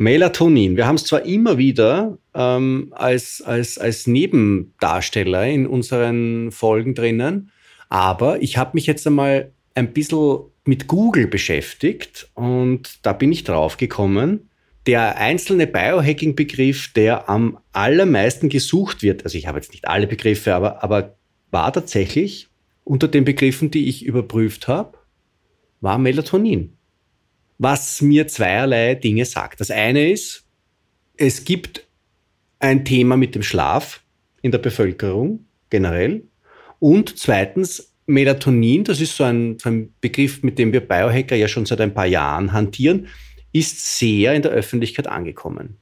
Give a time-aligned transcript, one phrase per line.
[0.00, 0.78] Melatonin.
[0.78, 7.50] Wir haben es zwar immer wieder ähm, als, als, als Nebendarsteller in unseren Folgen drinnen,
[7.90, 13.44] aber ich habe mich jetzt einmal ein bisschen mit Google beschäftigt und da bin ich
[13.44, 14.48] drauf gekommen.
[14.86, 20.54] Der einzelne Biohacking-Begriff, der am allermeisten gesucht wird, also ich habe jetzt nicht alle Begriffe,
[20.54, 21.16] aber, aber
[21.50, 22.48] war tatsächlich
[22.84, 24.96] unter den Begriffen, die ich überprüft habe,
[25.82, 26.78] war Melatonin
[27.60, 29.60] was mir zweierlei Dinge sagt.
[29.60, 30.46] Das eine ist,
[31.18, 31.86] es gibt
[32.58, 34.02] ein Thema mit dem Schlaf
[34.40, 36.22] in der Bevölkerung generell.
[36.78, 41.48] Und zweitens, Melatonin, das ist so ein, so ein, Begriff, mit dem wir Biohacker ja
[41.48, 43.08] schon seit ein paar Jahren hantieren,
[43.52, 45.76] ist sehr in der Öffentlichkeit angekommen.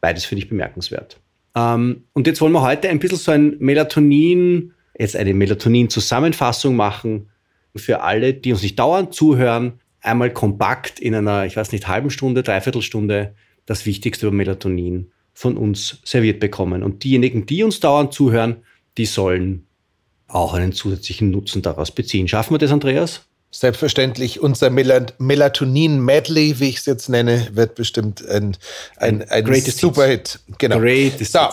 [0.00, 1.20] Beides finde ich bemerkenswert.
[1.54, 7.28] Ähm, und jetzt wollen wir heute ein bisschen so ein Melatonin, jetzt eine Melatonin-Zusammenfassung machen
[7.76, 12.10] für alle, die uns nicht dauernd zuhören, einmal kompakt in einer, ich weiß nicht, halben
[12.10, 13.34] Stunde, Dreiviertelstunde
[13.66, 16.82] das Wichtigste über Melatonin von uns serviert bekommen.
[16.82, 18.64] Und diejenigen, die uns dauernd zuhören,
[18.98, 19.66] die sollen
[20.26, 22.28] auch einen zusätzlichen Nutzen daraus beziehen.
[22.28, 23.22] Schaffen wir das, Andreas?
[23.52, 28.56] Selbstverständlich, unser Melatonin-Medley, wie ich es jetzt nenne, wird bestimmt ein,
[28.96, 30.38] ein, ein, ein Superhit.
[30.58, 30.78] Genau.
[30.78, 31.48] Greatest so,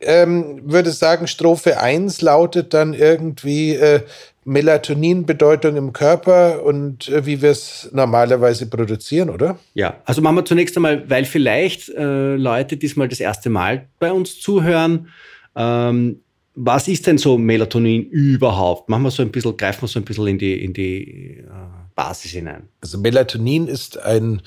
[0.00, 4.02] ähm, würde sagen, Strophe 1 lautet dann irgendwie äh,
[4.46, 9.58] Melatonin-Bedeutung im Körper und äh, wie wir es normalerweise produzieren, oder?
[9.74, 14.12] Ja, also machen wir zunächst einmal, weil vielleicht äh, Leute diesmal das erste Mal bei
[14.12, 15.08] uns zuhören.
[15.56, 16.20] Ähm,
[16.54, 18.88] was ist denn so Melatonin überhaupt?
[18.88, 21.85] Machen wir so ein bisschen, greifen wir so ein bisschen in die, in die äh,
[21.96, 22.68] Basis hinein.
[22.80, 24.42] Also Melatonin ist ein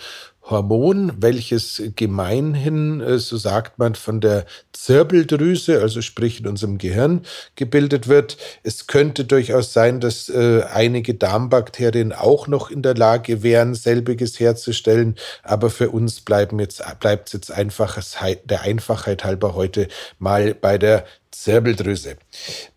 [0.49, 7.21] Hormon, welches gemeinhin, äh, so sagt man, von der Zirbeldrüse, also sprich in unserem Gehirn,
[7.55, 8.37] gebildet wird.
[8.63, 14.39] Es könnte durchaus sein, dass äh, einige Darmbakterien auch noch in der Lage wären, selbiges
[14.39, 17.99] herzustellen, aber für uns bleiben jetzt, bleibt es jetzt einfach
[18.45, 19.87] der Einfachheit halber heute
[20.17, 21.05] mal bei der
[21.43, 22.17] Zirbeldrüse.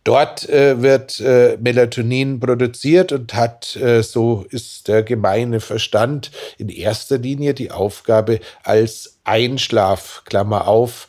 [0.04, 6.68] Dort äh, wird äh, Melatonin produziert und hat, äh, so ist der gemeine Verstand, in
[6.68, 11.08] erster Linie die Aufgabe als Einschlaf, Klammer auf,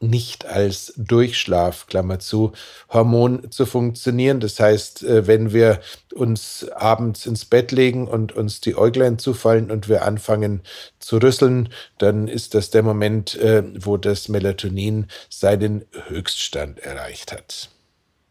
[0.00, 2.52] nicht als Durchschlaf, Klammer zu,
[2.90, 4.40] Hormon zu funktionieren.
[4.40, 5.80] Das heißt, äh, wenn wir
[6.14, 10.60] uns abends ins Bett legen und uns die Äuglein zufallen und wir anfangen
[10.98, 17.70] zu rüsseln, dann ist das der Moment, äh, wo das Melatonin seinen Höchststand erreicht hat.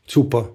[0.08, 0.52] Super,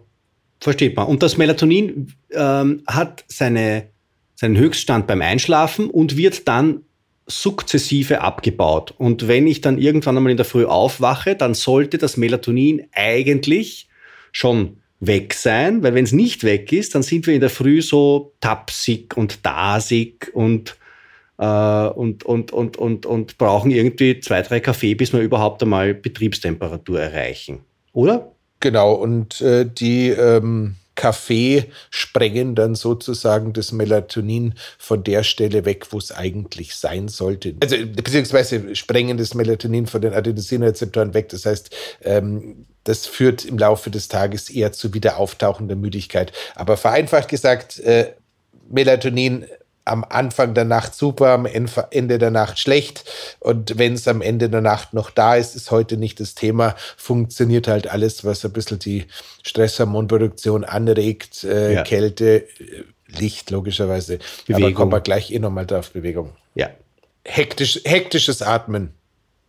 [0.61, 1.07] versteht man.
[1.07, 3.89] Und das Melatonin ähm, hat seine,
[4.37, 6.85] seinen Höchststand beim Einschlafen und wird dann
[7.31, 8.95] sukzessive abgebaut.
[8.97, 13.89] Und wenn ich dann irgendwann einmal in der Früh aufwache, dann sollte das Melatonin eigentlich
[14.33, 17.81] schon weg sein, weil wenn es nicht weg ist, dann sind wir in der Früh
[17.81, 20.77] so tapsig und dasig und,
[21.39, 25.95] äh, und, und, und, und, und brauchen irgendwie zwei, drei Kaffee, bis wir überhaupt einmal
[25.95, 27.61] Betriebstemperatur erreichen.
[27.93, 28.33] Oder?
[28.61, 35.87] Genau, und äh, die ähm, Kaffee sprengen dann sozusagen das Melatonin von der Stelle weg,
[35.93, 37.55] wo es eigentlich sein sollte.
[37.61, 41.31] Also beziehungsweise sprengen das Melatonin von den Adenosinrezeptoren weg.
[41.31, 41.71] Das heißt,
[42.03, 46.33] ähm, das führt im Laufe des Tages eher zu wiederauftauchender Müdigkeit.
[46.55, 48.13] Aber vereinfacht gesagt, äh,
[48.69, 49.47] Melatonin
[49.91, 53.05] am Anfang der Nacht super, am Ende der Nacht schlecht.
[53.41, 56.75] Und wenn es am Ende der Nacht noch da ist, ist heute nicht das Thema.
[56.97, 59.07] Funktioniert halt alles, was ein bisschen die
[59.43, 61.83] Stresshormonproduktion anregt, äh, ja.
[61.83, 64.19] Kälte, äh, Licht logischerweise.
[64.47, 64.65] Bewegung.
[64.65, 66.31] Aber kommen wir gleich eh nochmal drauf, Bewegung.
[66.55, 66.71] Ja.
[67.25, 68.91] Hektisch, hektisches Atmen.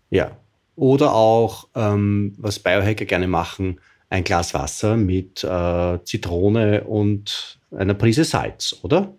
[0.09, 0.31] Ja.
[0.75, 3.79] Oder auch, ähm, was Biohacker gerne machen,
[4.09, 9.13] ein Glas Wasser mit äh, Zitrone und einer Prise Salz, oder?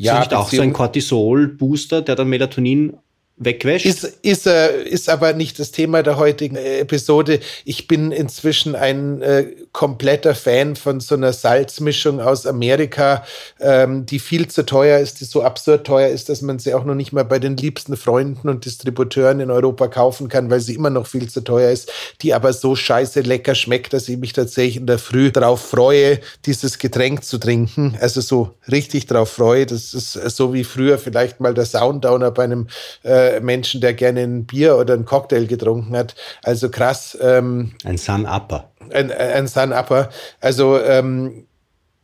[0.00, 2.94] Ja, ist nicht auch so ein Cortisol-Booster, der dann Melatonin
[3.40, 3.86] wegwäscht.
[3.86, 7.40] Ist, ist, äh, ist aber nicht das Thema der heutigen Episode.
[7.64, 13.24] Ich bin inzwischen ein äh, kompletter Fan von so einer Salzmischung aus Amerika,
[13.58, 16.84] ähm, die viel zu teuer ist, die so absurd teuer ist, dass man sie auch
[16.84, 20.74] noch nicht mal bei den liebsten Freunden und Distributeuren in Europa kaufen kann, weil sie
[20.74, 21.90] immer noch viel zu teuer ist,
[22.20, 26.20] die aber so scheiße lecker schmeckt, dass ich mich tatsächlich in der Früh darauf freue,
[26.44, 27.96] dieses Getränk zu trinken.
[28.00, 29.64] Also so richtig darauf freue.
[29.64, 32.66] Das ist so wie früher vielleicht mal der Soundowner bei einem
[33.02, 36.16] äh, Menschen, der gerne ein Bier oder einen Cocktail getrunken hat.
[36.42, 37.16] Also krass.
[37.20, 38.70] Ähm, ein Sun-Upper.
[38.92, 40.08] Ein, ein Sun-Upper.
[40.40, 41.46] Also ähm,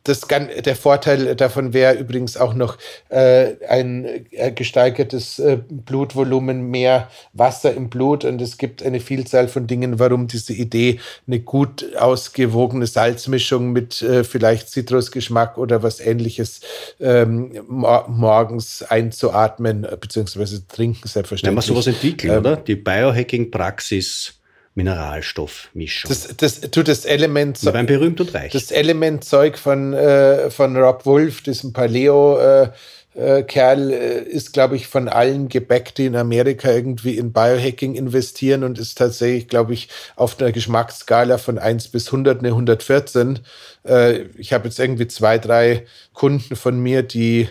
[0.07, 2.77] das, der Vorteil davon wäre übrigens auch noch
[3.09, 9.47] äh, ein äh, gesteigertes äh, Blutvolumen, mehr Wasser im Blut und es gibt eine Vielzahl
[9.47, 15.99] von Dingen, warum diese Idee, eine gut ausgewogene Salzmischung mit äh, vielleicht Zitrusgeschmack oder was
[15.99, 16.61] ähnliches
[16.99, 20.59] ähm, mor morgens einzuatmen bzw.
[20.67, 21.43] trinken, selbstverständlich.
[21.43, 22.55] Wenn man sowas entwickeln, ähm, oder?
[22.57, 24.36] Die Biohacking-Praxis
[24.77, 26.07] Mineralstoffmischung.
[26.07, 27.63] Das, das tut das Element.
[27.63, 28.51] Wir waren berühmt und reich.
[28.51, 32.37] Das Elementzeug von, äh, von Rob Wolf, diesem Paleo.
[32.37, 32.69] Äh,
[33.15, 37.95] äh, Kerl äh, ist, glaube ich, von allen gebackt, die in Amerika irgendwie in Biohacking
[37.95, 43.39] investieren und ist tatsächlich, glaube ich, auf einer Geschmacksskala von 1 bis 100 eine 114.
[43.83, 47.49] Äh, ich habe jetzt irgendwie zwei, drei Kunden von mir, die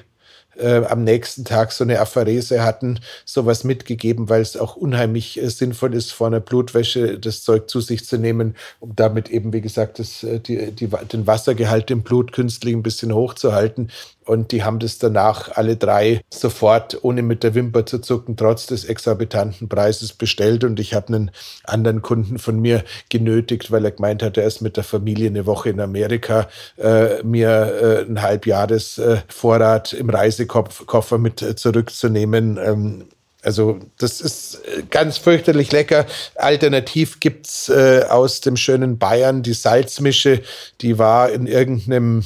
[0.59, 5.49] äh, am nächsten Tag so eine Apharese hatten, sowas mitgegeben, weil es auch unheimlich äh,
[5.49, 9.61] sinnvoll ist, vor einer Blutwäsche das Zeug zu sich zu nehmen, um damit eben, wie
[9.61, 13.91] gesagt, das, äh, die, die, den Wassergehalt im Blut künstlich ein bisschen hochzuhalten.
[14.27, 18.67] Und die haben das danach alle drei sofort, ohne mit der Wimper zu zucken, trotz
[18.67, 20.65] des exorbitanten Preises bestellt.
[20.65, 21.31] Und ich habe einen
[21.65, 25.47] anderen Kunden von mir genötigt, weil er gemeint hat, er ist mit der Familie eine
[25.47, 32.59] Woche in Amerika, äh, mir äh, ein Halbjahresvorrat äh, im Reisekoffer mit äh, zurückzunehmen.
[32.59, 33.05] Ähm,
[33.47, 36.05] also das ist äh, ganz fürchterlich lecker.
[36.35, 40.43] Alternativ gibt's äh, aus dem schönen Bayern die Salzmische,
[40.81, 42.25] die war in irgendeinem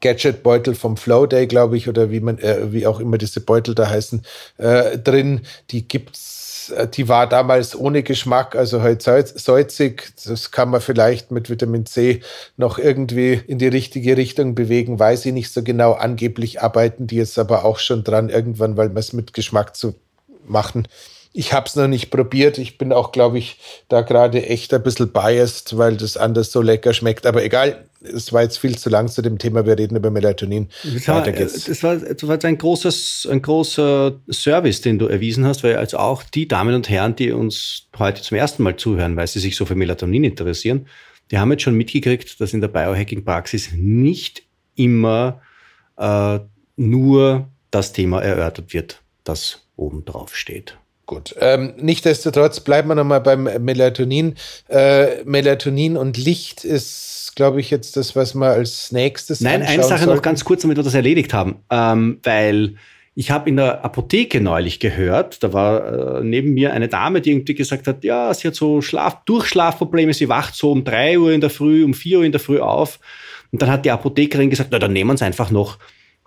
[0.00, 3.74] Gadget-Beutel vom Flow Day, glaube ich, oder wie man, äh, wie auch immer diese Beutel
[3.74, 4.22] da heißen,
[4.58, 5.40] äh, drin.
[5.70, 10.12] Die gibt's, äh, die war damals ohne Geschmack, also halt salzig.
[10.24, 12.20] Das kann man vielleicht mit Vitamin C
[12.56, 15.92] noch irgendwie in die richtige Richtung bewegen, weiß ich nicht so genau.
[15.92, 19.94] Angeblich arbeiten die jetzt aber auch schon dran, irgendwann, weil man es mit Geschmack zu
[20.46, 20.86] machen.
[21.32, 22.58] Ich habe es noch nicht probiert.
[22.58, 23.58] Ich bin auch, glaube ich,
[23.88, 27.26] da gerade echt ein bisschen biased, weil das anders so lecker schmeckt.
[27.26, 29.66] Aber egal, es war jetzt viel zu lang zu dem Thema.
[29.66, 30.68] Wir reden über Melatonin.
[30.84, 35.64] Das war, das war, das war ein, großes, ein großer Service, den du erwiesen hast,
[35.64, 39.26] weil also auch die Damen und Herren, die uns heute zum ersten Mal zuhören, weil
[39.26, 40.86] sie sich so für Melatonin interessieren,
[41.30, 44.44] die haben jetzt schon mitgekriegt, dass in der Biohacking-Praxis nicht
[44.76, 45.42] immer
[45.96, 46.38] äh,
[46.76, 50.78] nur das Thema erörtert wird, das oben drauf steht.
[51.08, 51.34] Gut.
[51.40, 54.34] Ähm, Nichtsdestotrotz bleiben wir nochmal beim Melatonin.
[54.68, 59.40] Äh, Melatonin und Licht ist, glaube ich, jetzt das, was wir als nächstes.
[59.40, 60.16] Nein, eine Sache sollten.
[60.16, 61.64] noch ganz kurz, damit wir das erledigt haben.
[61.70, 62.74] Ähm, weil
[63.14, 67.30] ich habe in der Apotheke neulich gehört, da war äh, neben mir eine Dame, die
[67.30, 71.32] irgendwie gesagt hat, ja, sie hat so Schlaf Durchschlafprobleme, sie wacht so um drei Uhr
[71.32, 73.00] in der Früh, um vier Uhr in der Früh auf.
[73.50, 75.78] Und dann hat die Apothekerin gesagt, na, dann nehmen wir uns einfach noch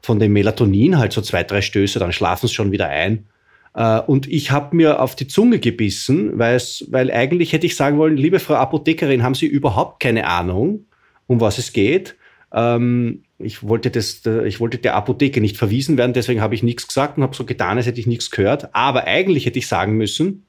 [0.01, 3.27] von dem Melatonin, halt so zwei, drei Stöße, dann schlafen sie schon wieder ein.
[3.73, 8.17] Äh, und ich habe mir auf die Zunge gebissen, weil eigentlich hätte ich sagen wollen,
[8.17, 10.85] liebe Frau Apothekerin, haben Sie überhaupt keine Ahnung,
[11.27, 12.15] um was es geht?
[12.53, 16.87] Ähm, ich wollte, das, ich wollte der Apotheke nicht verwiesen werden, deswegen habe ich nichts
[16.87, 18.75] gesagt und habe so getan, als hätte ich nichts gehört.
[18.75, 20.45] Aber eigentlich hätte ich sagen müssen,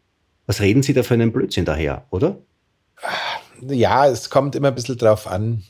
[0.46, 2.38] was reden Sie da für einen Blödsinn daher, oder?
[3.60, 5.62] Ja, es kommt immer ein bisschen drauf an.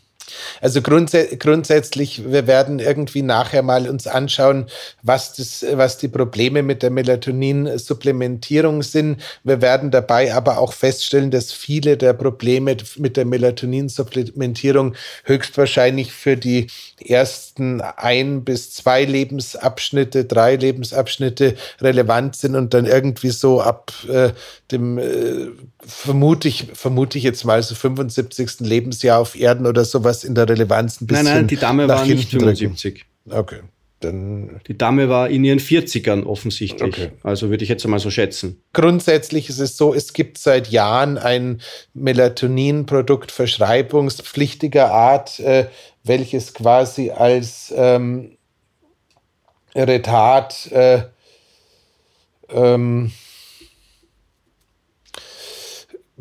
[0.61, 4.67] Also grundsä grundsätzlich, wir werden irgendwie nachher mal uns anschauen,
[5.03, 9.21] was, das, was die Probleme mit der Melatonin-Supplementierung sind.
[9.45, 16.37] Wir werden dabei aber auch feststellen, dass viele der Probleme mit der Melatonin-Supplementierung höchstwahrscheinlich für
[16.37, 16.69] die
[17.05, 24.31] ersten ein bis zwei Lebensabschnitte, drei Lebensabschnitte relevant sind und dann irgendwie so ab äh,
[24.71, 25.49] dem, äh,
[25.85, 28.61] vermute ich, vermute ich jetzt mal so 75.
[28.61, 31.25] Lebensjahr auf Erden oder sowas in der Relevanz ein bisschen.
[31.25, 33.05] Nein, nein, die Dame war nicht 75.
[33.25, 33.39] Drücken.
[33.39, 33.61] Okay.
[34.01, 36.95] Dann die Dame war in ihren 40ern offensichtlich.
[36.95, 37.11] Okay.
[37.23, 38.61] Also würde ich jetzt einmal so schätzen.
[38.73, 41.61] Grundsätzlich ist es so, es gibt seit Jahren ein
[41.95, 45.67] Melatonin-Produkt verschreibungspflichtiger Art, äh,
[46.03, 48.37] welches quasi als ähm,
[49.75, 50.71] Retard
[52.53, 53.13] ähm,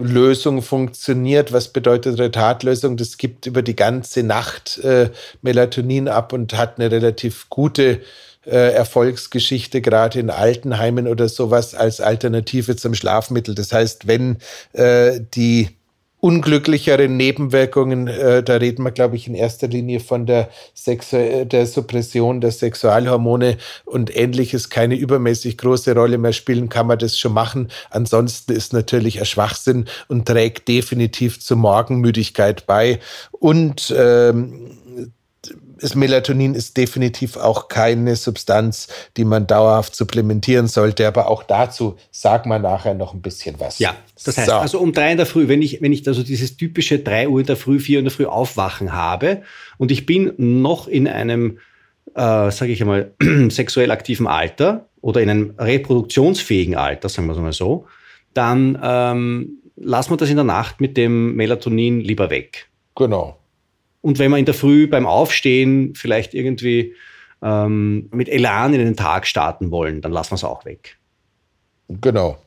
[0.03, 1.51] Lösung funktioniert.
[1.53, 2.97] Was bedeutet Retardlösung?
[2.97, 5.09] Das gibt über die ganze Nacht äh,
[5.41, 8.01] Melatonin ab und hat eine relativ gute
[8.45, 13.55] äh, Erfolgsgeschichte, gerade in Altenheimen oder sowas, als Alternative zum Schlafmittel.
[13.55, 14.37] Das heißt, wenn
[14.73, 15.69] äh, die
[16.21, 21.65] unglücklichere Nebenwirkungen, äh, da reden wir, glaube ich, in erster Linie von der, Sexu der
[21.65, 27.33] Suppression der Sexualhormone und ähnliches keine übermäßig große Rolle mehr spielen, kann man das schon
[27.33, 27.69] machen.
[27.89, 32.99] Ansonsten ist natürlich ein Schwachsinn und trägt definitiv zur Morgenmüdigkeit bei.
[33.31, 34.77] Und ähm,
[35.81, 41.07] das Melatonin ist definitiv auch keine Substanz, die man dauerhaft supplementieren sollte.
[41.07, 43.79] Aber auch dazu sagen wir nachher noch ein bisschen was.
[43.79, 44.55] Ja, das heißt, so.
[44.55, 47.39] also um drei in der Früh, wenn ich, wenn ich also dieses typische drei Uhr
[47.39, 49.41] in der Früh, vier in der Früh aufwachen habe
[49.77, 51.59] und ich bin noch in einem,
[52.13, 53.11] äh, sage ich einmal,
[53.49, 57.87] sexuell aktiven Alter oder in einem reproduktionsfähigen Alter, sagen wir es mal so,
[58.33, 62.67] dann ähm, lassen wir das in der Nacht mit dem Melatonin lieber weg.
[62.95, 63.40] Genau.
[64.01, 66.95] Und wenn wir in der Früh beim Aufstehen vielleicht irgendwie
[67.41, 70.97] ähm, mit Elan in den Tag starten wollen, dann lassen wir es auch weg.
[71.87, 72.37] Genau.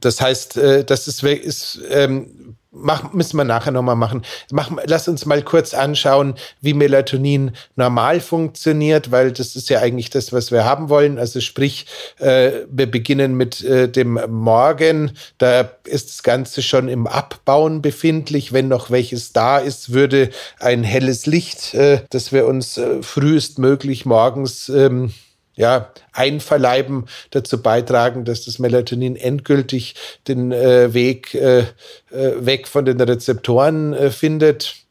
[0.00, 4.22] Das heißt, äh, das ist, ist ähm, Mach, müssen wir nachher nochmal machen.
[4.50, 10.08] Mach, lass uns mal kurz anschauen, wie Melatonin normal funktioniert, weil das ist ja eigentlich
[10.08, 11.18] das, was wir haben wollen.
[11.18, 11.84] Also sprich,
[12.18, 15.12] äh, wir beginnen mit äh, dem Morgen.
[15.36, 18.54] Da ist das Ganze schon im Abbauen befindlich.
[18.54, 24.06] Wenn noch welches da ist, würde ein helles Licht, äh, das wir uns äh, frühestmöglich
[24.06, 25.12] morgens ähm,
[25.54, 29.94] ja, einverleiben, dazu beitragen, dass das Melatonin endgültig
[30.28, 31.64] den äh, Weg äh, äh
[32.10, 34.81] weg von den Rezeptoren äh, findet.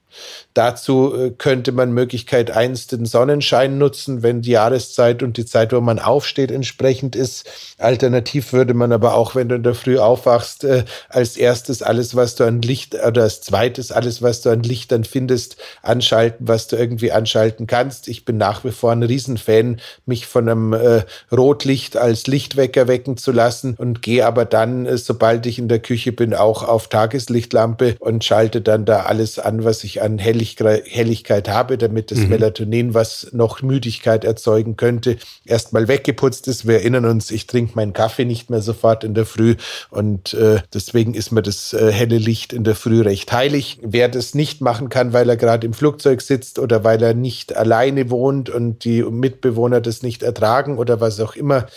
[0.53, 5.71] Dazu äh, könnte man Möglichkeit eins den Sonnenschein nutzen, wenn die Jahreszeit und die Zeit,
[5.71, 7.49] wo man aufsteht, entsprechend ist.
[7.77, 12.15] Alternativ würde man aber auch, wenn du in der Früh aufwachst, äh, als erstes alles,
[12.15, 16.67] was du an Licht oder als zweites alles, was du an Lichtern findest, anschalten, was
[16.67, 18.09] du irgendwie anschalten kannst.
[18.09, 23.15] Ich bin nach wie vor ein Riesenfan, mich von einem äh, Rotlicht als Lichtwecker wecken
[23.15, 26.89] zu lassen und gehe aber dann, äh, sobald ich in der Küche bin, auch auf
[26.89, 32.19] Tageslichtlampe und schalte dann da alles an, was ich an Hell Helligkeit habe, damit das
[32.19, 32.29] mhm.
[32.29, 36.67] Melatonin, was noch Müdigkeit erzeugen könnte, erstmal weggeputzt ist.
[36.67, 39.55] Wir erinnern uns, ich trinke meinen Kaffee nicht mehr sofort in der Früh
[39.89, 43.79] und äh, deswegen ist mir das äh, helle Licht in der Früh recht heilig.
[43.81, 47.55] Wer das nicht machen kann, weil er gerade im Flugzeug sitzt oder weil er nicht
[47.55, 51.67] alleine wohnt und die Mitbewohner das nicht ertragen oder was auch immer,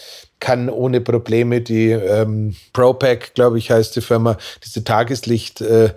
[0.44, 5.94] kann ohne Probleme die ähm, ProPack, glaube ich, heißt die Firma, diese Tageslichtbrille äh,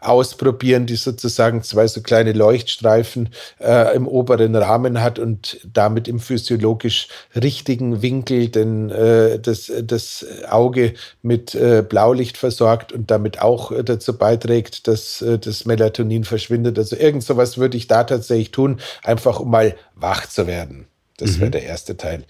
[0.00, 3.30] ausprobieren, die sozusagen zwei so kleine Leuchtstreifen
[3.60, 10.26] äh, im oberen Rahmen hat und damit im physiologisch richtigen Winkel den, äh, das, das
[10.48, 16.78] Auge mit äh, Blaulicht versorgt und damit auch dazu beiträgt, dass äh, das Melatonin verschwindet.
[16.78, 20.86] Also irgend sowas würde ich da tatsächlich tun, einfach um mal wach zu werden.
[21.18, 21.40] Das mhm.
[21.40, 22.24] wäre der erste Teil.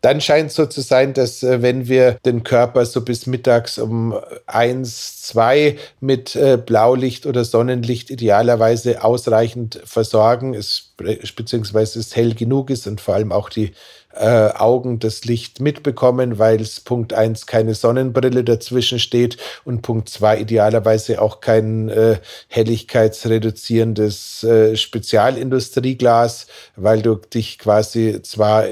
[0.00, 3.78] Dann scheint es so zu sein, dass äh, wenn wir den Körper so bis mittags
[3.78, 10.92] um eins, zwei mit äh, Blaulicht oder Sonnenlicht idealerweise ausreichend versorgen, es,
[11.36, 13.72] beziehungsweise es hell genug ist und vor allem auch die
[14.14, 20.08] äh, Augen das Licht mitbekommen, weil es Punkt eins keine Sonnenbrille dazwischen steht und Punkt
[20.08, 28.66] zwei idealerweise auch kein äh, helligkeitsreduzierendes äh, Spezialindustrieglas, weil du dich quasi zwar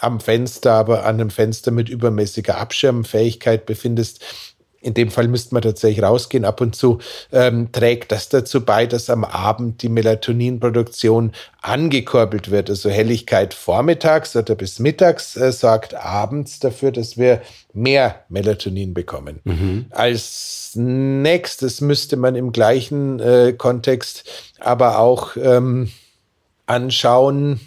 [0.00, 4.24] am Fenster, aber an einem Fenster mit übermäßiger Abschirmfähigkeit befindest,
[4.80, 6.44] in dem Fall müsste man tatsächlich rausgehen.
[6.44, 6.98] Ab und zu
[7.32, 11.32] ähm, trägt das dazu bei, dass am Abend die Melatoninproduktion
[11.62, 12.70] angekurbelt wird.
[12.70, 17.42] Also Helligkeit vormittags oder bis mittags äh, sorgt abends dafür, dass wir
[17.72, 19.40] mehr Melatonin bekommen.
[19.44, 19.86] Mhm.
[19.90, 24.24] Als nächstes müsste man im gleichen äh, Kontext
[24.60, 25.90] aber auch ähm,
[26.66, 27.60] anschauen,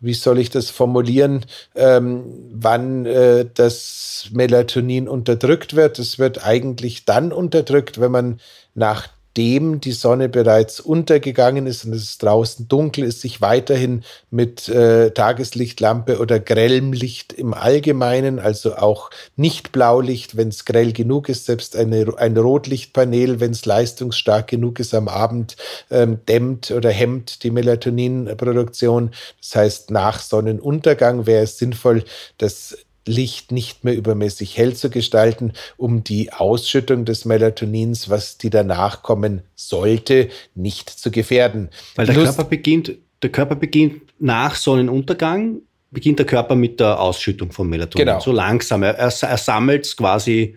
[0.00, 5.98] wie soll ich das formulieren, ähm, wann äh, das Melatonin unterdrückt wird.
[5.98, 8.40] Es wird eigentlich dann unterdrückt, wenn man
[8.74, 14.68] nach nachdem die Sonne bereits untergegangen ist und es draußen dunkel ist, sich weiterhin mit
[14.68, 21.28] äh, Tageslichtlampe oder grellem Licht im Allgemeinen, also auch nicht Blaulicht, wenn es grell genug
[21.28, 25.56] ist, selbst eine, ein Rotlichtpanel, wenn es leistungsstark genug ist am Abend,
[25.90, 29.12] ähm, dämmt oder hemmt die Melatoninproduktion.
[29.40, 32.02] Das heißt, nach Sonnenuntergang wäre es sinnvoll,
[32.38, 32.76] dass
[33.06, 39.02] Licht nicht mehr übermäßig hell zu gestalten, um die Ausschüttung des Melatonins, was die danach
[39.02, 41.70] kommen sollte, nicht zu gefährden.
[41.96, 42.92] Weil der Lust Körper beginnt,
[43.22, 48.06] der Körper beginnt nach Sonnenuntergang, beginnt der Körper mit der Ausschüttung von Melatonin.
[48.06, 48.20] Genau.
[48.20, 48.82] So langsam.
[48.82, 50.56] Er, er, er sammelt es quasi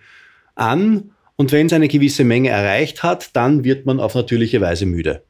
[0.56, 4.86] an Und wenn es eine gewisse Menge erreicht hat, dann wird man auf natürliche Weise
[4.86, 5.24] müde.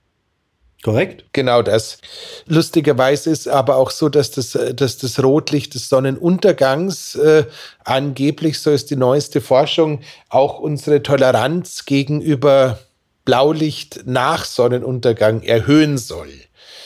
[0.84, 1.24] Korrekt?
[1.32, 1.98] Genau das.
[2.46, 7.46] Lustigerweise ist aber auch so, dass das, dass das Rotlicht des Sonnenuntergangs äh,
[7.86, 12.80] angeblich, so ist die neueste Forschung, auch unsere Toleranz gegenüber
[13.24, 16.28] Blaulicht nach Sonnenuntergang erhöhen soll.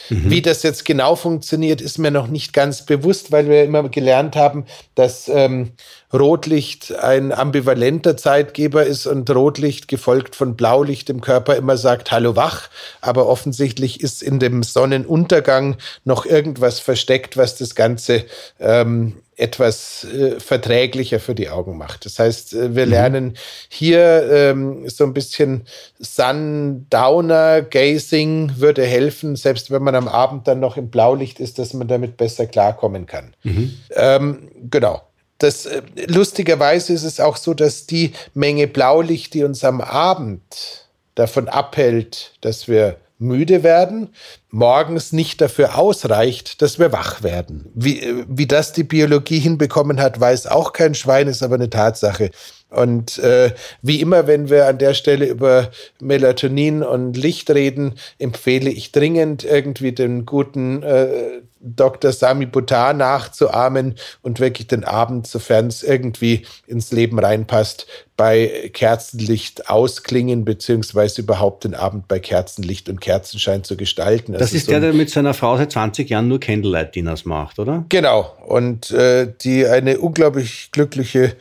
[0.10, 0.30] Mhm.
[0.30, 4.36] Wie das jetzt genau funktioniert, ist mir noch nicht ganz bewusst, weil wir immer gelernt
[4.36, 5.72] haben, dass ähm,
[6.14, 12.36] Rotlicht ein ambivalenter Zeitgeber ist und Rotlicht gefolgt von Blaulicht im Körper immer sagt, hallo
[12.36, 12.70] wach.
[13.02, 18.26] Aber offensichtlich ist in dem Sonnenuntergang noch irgendwas versteckt, was das Ganze
[18.60, 22.06] ähm, etwas äh, verträglicher für die Augen macht.
[22.06, 22.92] Das heißt, äh, wir mhm.
[22.92, 23.38] lernen
[23.70, 25.68] hier ähm, so ein bisschen
[26.00, 31.74] Sundowner Gazing würde helfen, selbst wenn man am Abend dann noch im Blaulicht ist, dass
[31.74, 33.36] man damit besser klarkommen kann.
[33.44, 33.78] Mhm.
[33.92, 35.04] Ähm, genau.
[35.38, 40.88] Das, äh, lustigerweise ist es auch so, dass die Menge Blaulicht, die uns am Abend
[41.14, 44.10] davon abhält, dass wir müde werden,
[44.50, 47.70] morgens nicht dafür ausreicht, dass wir wach werden.
[47.74, 52.32] Wie, wie das die Biologie hinbekommen hat, weiß auch kein Schwein, ist aber eine Tatsache.
[52.70, 58.70] Und äh, wie immer, wenn wir an der Stelle über Melatonin und Licht reden, empfehle
[58.70, 62.12] ich dringend irgendwie den guten äh, Dr.
[62.12, 69.70] Sami Buttar nachzuahmen und wirklich den Abend, sofern es irgendwie ins Leben reinpasst, bei Kerzenlicht
[69.70, 74.34] ausklingen, beziehungsweise überhaupt den Abend bei Kerzenlicht und Kerzenschein zu gestalten.
[74.38, 77.60] Das, das ist, ist der, der mit seiner Frau seit 20 Jahren nur Candlelight-Dinners macht,
[77.60, 77.86] oder?
[77.90, 78.34] Genau.
[78.46, 81.36] Und äh, die eine unglaublich glückliche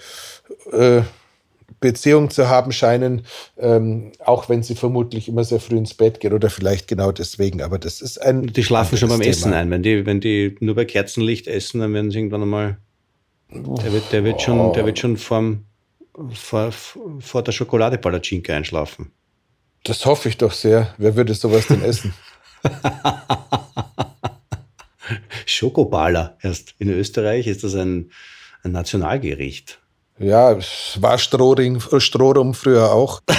[0.72, 1.02] äh,
[1.80, 3.22] Beziehung zu haben scheinen,
[3.58, 7.62] ähm, auch wenn sie vermutlich immer sehr früh ins Bett gehen oder vielleicht genau deswegen.
[7.62, 8.46] Aber das ist ein.
[8.46, 9.30] Die schlafen schon beim Thema.
[9.30, 9.70] Essen ein.
[9.70, 12.78] Wenn die, wenn die nur bei Kerzenlicht essen, dann werden sie irgendwann einmal.
[13.50, 15.66] Der wird, der wird schon, der wird schon vorm,
[16.32, 19.12] vor, vor der Schokolade Palatschinke einschlafen.
[19.84, 20.94] Das hoffe ich doch sehr.
[20.98, 22.12] Wer würde sowas denn essen?
[25.46, 26.74] Schokoballer erst.
[26.78, 28.10] In Österreich ist das ein,
[28.62, 29.78] ein Nationalgericht.
[30.18, 33.20] Ja, es war Strohring, Strohrum früher auch.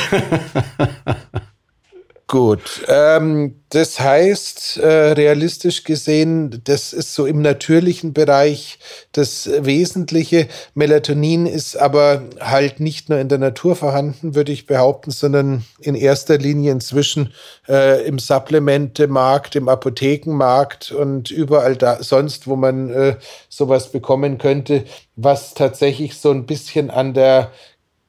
[2.30, 8.80] Gut, ähm, das heißt, äh, realistisch gesehen, das ist so im natürlichen Bereich
[9.14, 10.50] das Wesentliche.
[10.74, 15.96] Melatonin ist aber halt nicht nur in der Natur vorhanden, würde ich behaupten, sondern in
[15.96, 17.32] erster Linie inzwischen
[17.70, 23.16] äh, im Supplementemarkt, im Apothekenmarkt und überall da sonst, wo man äh,
[23.48, 24.84] sowas bekommen könnte,
[25.16, 27.52] was tatsächlich so ein bisschen an der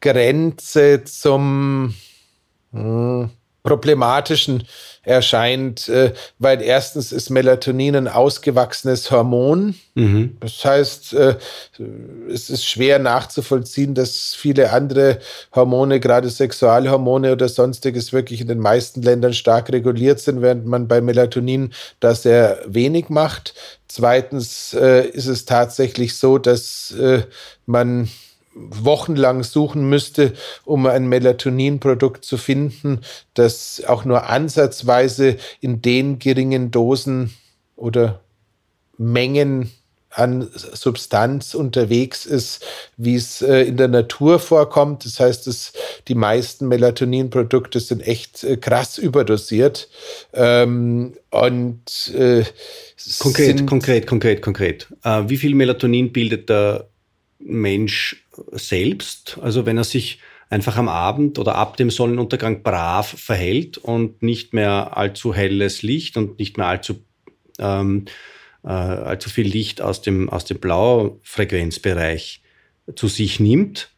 [0.00, 1.94] Grenze zum
[2.72, 3.30] mh, hm,
[3.62, 4.64] problematischen
[5.02, 9.74] erscheint, äh, weil erstens ist Melatonin ein ausgewachsenes Hormon.
[9.94, 10.36] Mhm.
[10.40, 11.36] Das heißt, äh,
[12.30, 15.18] es ist schwer nachzuvollziehen, dass viele andere
[15.54, 20.86] Hormone, gerade Sexualhormone oder sonstiges, wirklich in den meisten Ländern stark reguliert sind, während man
[20.86, 23.54] bei Melatonin da sehr wenig macht.
[23.88, 26.94] Zweitens äh, ist es tatsächlich so, dass
[27.66, 28.08] man
[28.58, 30.32] wochenlang suchen müsste,
[30.64, 33.00] um ein Melatoninprodukt zu finden,
[33.34, 37.34] das auch nur ansatzweise in den geringen Dosen
[37.76, 38.20] oder
[38.96, 39.70] Mengen
[40.10, 42.64] an Substanz unterwegs ist,
[42.96, 45.04] wie es äh, in der Natur vorkommt.
[45.04, 45.72] Das heißt, dass
[46.08, 49.88] die meisten Melatoninprodukte sind echt äh, krass überdosiert.
[50.32, 52.44] Ähm, und äh,
[53.18, 54.88] konkret, konkret, konkret, konkret.
[55.26, 56.88] Wie viel Melatonin bildet der
[57.38, 60.20] Mensch selbst, also wenn er sich
[60.50, 66.16] einfach am Abend oder ab dem Sonnenuntergang brav verhält und nicht mehr allzu helles Licht
[66.16, 67.04] und nicht mehr allzu,
[67.58, 68.06] ähm,
[68.64, 72.42] äh, allzu viel Licht aus dem, aus dem Blaufrequenzbereich
[72.94, 73.90] zu sich nimmt.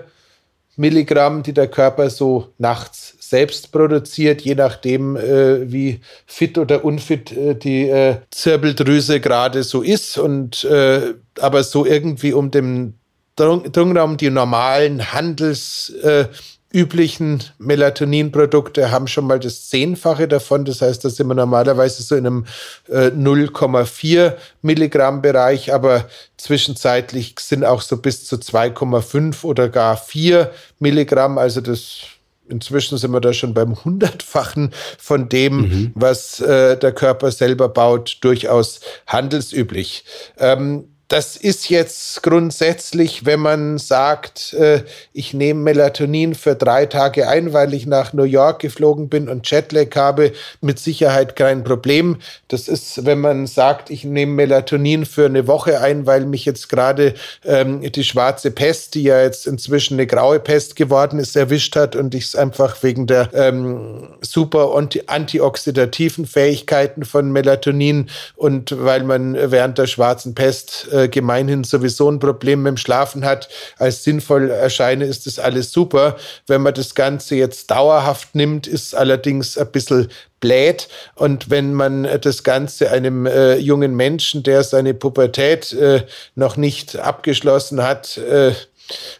[0.76, 7.32] Milligramm, die der Körper so nachts selbst produziert, je nachdem, äh, wie fit oder unfit
[7.32, 10.18] äh, die äh, Zirbeldrüse gerade so ist.
[10.18, 12.96] Und äh, aber so irgendwie um den
[13.36, 16.26] Drungraum, die normalen Handels äh,
[16.72, 20.65] Melatoninprodukte haben schon mal das Zehnfache davon.
[20.65, 22.46] Das heißt, da sind wir normalerweise so in einem
[22.89, 26.06] äh, 0,4 Milligramm Bereich, aber
[26.38, 31.38] zwischenzeitlich sind auch so bis zu 2,5 oder gar 4 Milligramm.
[31.38, 32.19] Also das
[32.50, 35.92] inzwischen sind wir da schon beim hundertfachen von dem, mhm.
[35.96, 40.04] was äh, der Körper selber baut, durchaus handelsüblich.
[40.38, 47.28] Ähm, das ist jetzt grundsätzlich, wenn man sagt, äh, ich nehme Melatonin für drei Tage
[47.28, 52.17] ein, weil ich nach New York geflogen bin und Jetlag habe, mit Sicherheit kein Problem.
[52.48, 56.69] Das ist, wenn man sagt, ich nehme Melatonin für eine Woche ein, weil mich jetzt
[56.69, 61.76] gerade ähm, die schwarze Pest, die ja jetzt inzwischen eine graue Pest geworden ist, erwischt
[61.76, 64.76] hat und ich es einfach wegen der ähm, super
[65.08, 72.10] antioxidativen Fähigkeiten von Melatonin und weil man während der schwarzen Pest äh, äh, gemeinhin sowieso
[72.10, 76.18] ein Problem mit dem Schlafen hat, als sinnvoll erscheine, ist das alles super.
[76.48, 80.10] Wenn man das Ganze jetzt dauerhaft nimmt, ist allerdings ein bisschen
[80.40, 80.88] bläht.
[81.16, 86.04] Und wenn man das Ganze einem äh, jungen Menschen, der seine Pubertät äh,
[86.36, 88.54] noch nicht abgeschlossen hat, äh,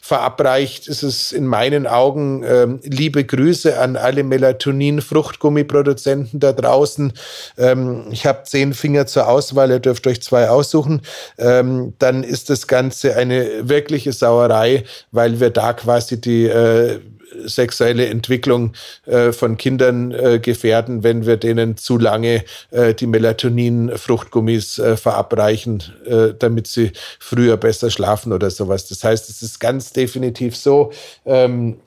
[0.01, 7.13] verabreicht, ist es in meinen Augen ähm, liebe Grüße an alle Melatonin-Fruchtgummiproduzenten da draußen.
[7.58, 11.01] Ähm, ich habe zehn Finger zur Auswahl, ihr dürft euch zwei aussuchen.
[11.38, 16.99] Ähm, dann ist das Ganze eine wirkliche Sauerei, weil wir da quasi die äh,
[17.45, 18.73] sexuelle Entwicklung
[19.06, 25.84] äh, von Kindern äh, gefährden, wenn wir denen zu lange äh, die Melatonin-Fruchtgummis äh, verabreichen,
[26.06, 28.88] äh, damit sie früher besser schlafen oder sowas.
[28.88, 30.91] Das heißt, es ist ganz definitiv so,
[31.25, 31.80] ähm,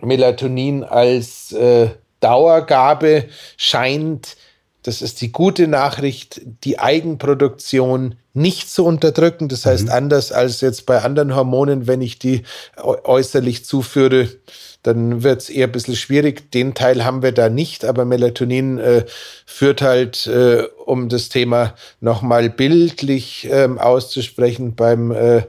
[0.00, 1.88] Melatonin als äh,
[2.20, 3.24] Dauergabe
[3.56, 4.36] scheint
[4.86, 9.48] das ist die gute Nachricht, die Eigenproduktion nicht zu unterdrücken.
[9.48, 9.92] Das heißt, mhm.
[9.92, 12.42] anders als jetzt bei anderen Hormonen, wenn ich die
[12.76, 14.28] äußerlich zuführe,
[14.82, 16.52] dann wird es eher ein bisschen schwierig.
[16.52, 19.04] Den Teil haben wir da nicht, aber Melatonin äh,
[19.44, 25.42] führt halt, äh, um das Thema nochmal bildlich äh, auszusprechen, beim äh,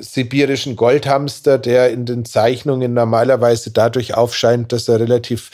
[0.00, 5.50] sibirischen Goldhamster, der in den Zeichnungen normalerweise dadurch aufscheint, dass er relativ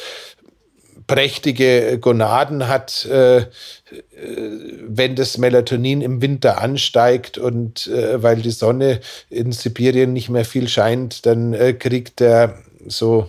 [1.09, 3.47] prächtige Gonaden hat, äh, äh,
[4.87, 10.45] wenn das Melatonin im Winter ansteigt und äh, weil die Sonne in Sibirien nicht mehr
[10.45, 13.29] viel scheint, dann äh, kriegt er so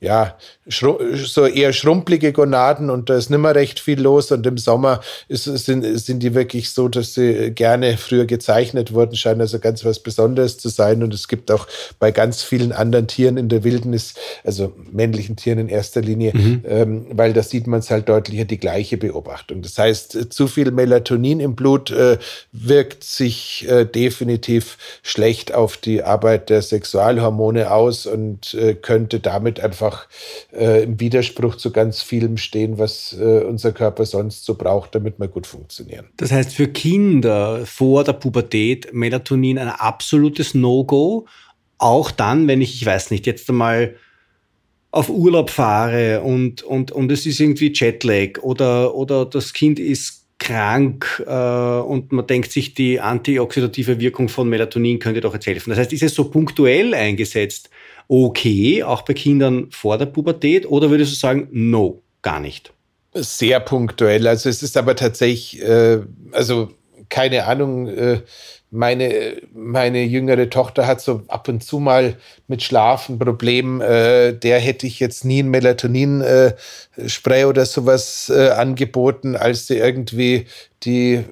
[0.00, 0.36] ja,
[0.68, 4.30] so eher schrumpelige Gonaden und da ist nicht mehr recht viel los.
[4.30, 9.16] Und im Sommer ist, sind, sind die wirklich so, dass sie gerne früher gezeichnet wurden,
[9.16, 11.02] scheinen also ganz was Besonderes zu sein.
[11.02, 11.66] Und es gibt auch
[11.98, 16.64] bei ganz vielen anderen Tieren in der Wildnis, also männlichen Tieren in erster Linie, mhm.
[16.68, 19.62] ähm, weil da sieht man es halt deutlicher, die gleiche Beobachtung.
[19.62, 22.18] Das heißt, zu viel Melatonin im Blut äh,
[22.52, 29.58] wirkt sich äh, definitiv schlecht auf die Arbeit der Sexualhormone aus und äh, könnte damit
[29.58, 30.08] einfach einfach
[30.52, 35.18] äh, im Widerspruch zu ganz vielem stehen, was äh, unser Körper sonst so braucht, damit
[35.18, 36.06] wir gut funktionieren.
[36.16, 41.26] Das heißt, für Kinder vor der Pubertät Melatonin ein absolutes No-Go.
[41.78, 43.94] Auch dann, wenn ich, ich weiß nicht, jetzt einmal
[44.90, 50.24] auf Urlaub fahre und, und, und es ist irgendwie Jetlag oder, oder das Kind ist
[50.38, 55.70] krank äh, und man denkt sich, die antioxidative Wirkung von Melatonin könnte doch jetzt helfen.
[55.70, 57.70] Das heißt, ist es so punktuell eingesetzt
[58.08, 62.72] okay, auch bei Kindern vor der Pubertät, oder würdest du sagen, no, gar nicht?
[63.14, 64.26] Sehr punktuell.
[64.26, 66.00] Also es ist aber tatsächlich, äh,
[66.32, 66.70] also
[67.08, 68.20] keine Ahnung, äh,
[68.70, 72.16] meine, meine jüngere Tochter hat so ab und zu mal
[72.48, 73.80] mit Schlafen Problem.
[73.80, 79.78] Äh, der hätte ich jetzt nie ein Melatonin-Spray äh, oder sowas äh, angeboten, als sie
[79.78, 80.46] irgendwie
[80.82, 81.24] die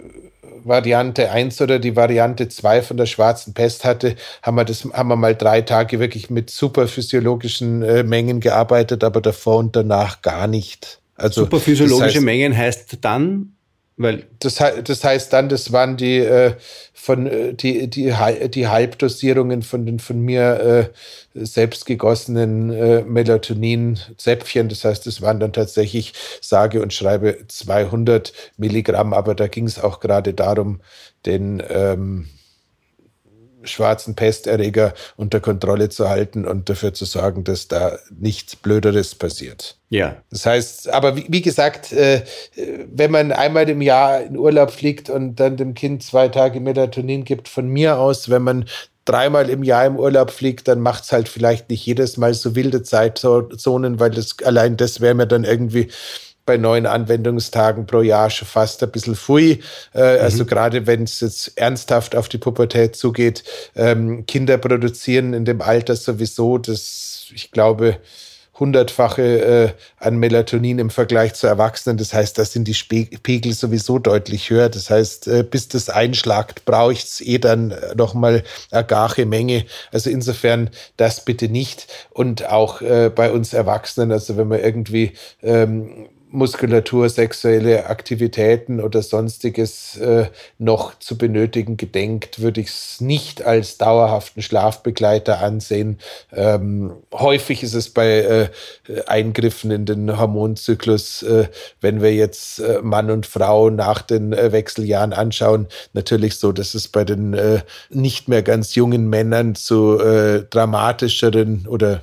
[0.66, 5.08] Variante 1 oder die Variante 2 von der schwarzen Pest hatte, haben wir, das, haben
[5.08, 10.22] wir mal drei Tage wirklich mit super physiologischen äh, Mengen gearbeitet, aber davor und danach
[10.22, 11.00] gar nicht.
[11.14, 13.55] Also, super physiologische das heißt, Mengen heißt dann,
[13.96, 16.54] weil das, das heißt dann, das waren die äh,
[16.92, 18.14] von äh, die, die,
[18.48, 20.92] die Halbdosierungen von den von mir
[21.34, 24.68] äh, selbst gegossenen äh, Melatonin-Zäpfchen.
[24.68, 29.78] Das heißt, es waren dann tatsächlich sage und schreibe 200 Milligramm, aber da ging es
[29.78, 30.80] auch gerade darum,
[31.24, 32.28] den ähm,
[33.66, 39.76] schwarzen Pesterreger unter Kontrolle zu halten und dafür zu sorgen, dass da nichts Blöderes passiert.
[39.88, 40.16] Ja.
[40.30, 42.22] Das heißt, aber wie, wie gesagt, äh,
[42.92, 47.24] wenn man einmal im Jahr in Urlaub fliegt und dann dem Kind zwei Tage Melatonin
[47.24, 48.64] gibt, von mir aus, wenn man
[49.06, 52.54] dreimal im Jahr im Urlaub fliegt, dann macht es halt vielleicht nicht jedes Mal so
[52.54, 55.88] wilde Zeitzonen, weil das allein das wäre mir dann irgendwie
[56.46, 59.60] bei neun Anwendungstagen pro Jahr schon fast ein bisschen fui.
[59.92, 60.36] Äh, also mhm.
[60.36, 63.42] Also gerade wenn es jetzt ernsthaft auf die Pubertät zugeht,
[63.74, 67.98] ähm, Kinder produzieren in dem Alter sowieso, das ich glaube,
[68.58, 71.98] hundertfache äh, an Melatonin im Vergleich zu Erwachsenen.
[71.98, 74.68] Das heißt, da sind die Spe Pegel sowieso deutlich höher.
[74.68, 79.66] Das heißt, äh, bis das einschlagt, es eh dann nochmal eine gache Menge.
[79.92, 81.86] Also insofern das bitte nicht.
[82.10, 89.02] Und auch äh, bei uns Erwachsenen, also wenn man irgendwie ähm, Muskulatur, sexuelle Aktivitäten oder
[89.02, 90.26] sonstiges äh,
[90.58, 95.98] noch zu benötigen gedenkt, würde ich es nicht als dauerhaften Schlafbegleiter ansehen.
[96.34, 98.48] Ähm, häufig ist es bei äh,
[99.06, 101.48] Eingriffen in den Hormonzyklus, äh,
[101.80, 106.74] wenn wir jetzt äh, Mann und Frau nach den äh, Wechseljahren anschauen, natürlich so, dass
[106.74, 112.02] es bei den äh, nicht mehr ganz jungen Männern zu dramatischeren oder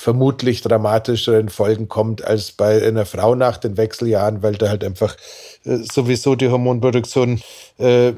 [0.00, 5.14] vermutlich dramatischeren Folgen kommt als bei einer Frau nach den Wechseljahren, weil da halt einfach
[5.66, 7.42] äh, sowieso die Hormonproduktion
[7.78, 8.12] äh,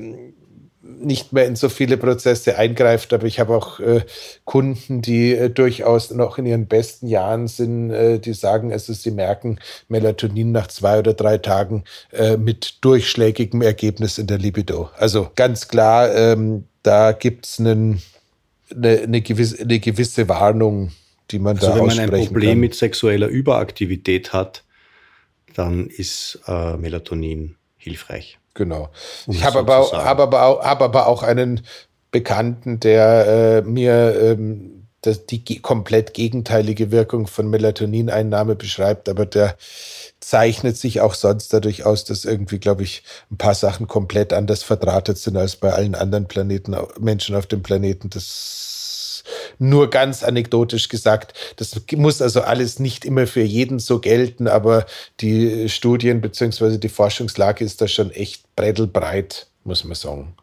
[0.81, 3.13] nicht mehr in so viele Prozesse eingreift.
[3.13, 4.03] Aber ich habe auch äh,
[4.45, 10.53] Kunden, die durchaus noch in ihren besten Jahren sind, die sagen, also sie merken Melatonin
[10.53, 11.85] nach zwei oder drei Tagen
[12.39, 14.91] mit durchschlägigem Ergebnis in der Libido.
[14.97, 17.99] Also ganz klar, ähm, da gibt es eine,
[18.73, 20.93] eine gewisse Warnung
[21.33, 22.61] die man also da wenn man ein Problem kann.
[22.61, 24.65] mit sexueller Überaktivität hat,
[25.55, 28.39] dann ist äh, Melatonin hilfreich.
[28.55, 28.91] Genau.
[29.27, 31.63] Um ich habe aber, auch, hab aber, auch, hab aber auch einen
[32.11, 39.57] Bekannten, der äh, mir ähm, das, die komplett gegenteilige Wirkung von Melatonineinnahme beschreibt, aber der
[40.21, 44.63] zeichnet sich auch sonst dadurch aus, dass irgendwie, glaube ich, ein paar Sachen komplett anders
[44.63, 48.11] verdrahtet sind als bei allen anderen Planeten, Menschen auf dem Planeten.
[48.11, 48.62] Das
[49.59, 51.35] nur ganz anekdotisch gesagt.
[51.57, 54.87] Das muss also alles nicht immer für jeden so gelten, aber
[55.21, 56.79] die Studien bzw.
[56.79, 60.35] die Forschungslage ist da schon echt brettelbreit, muss man sagen.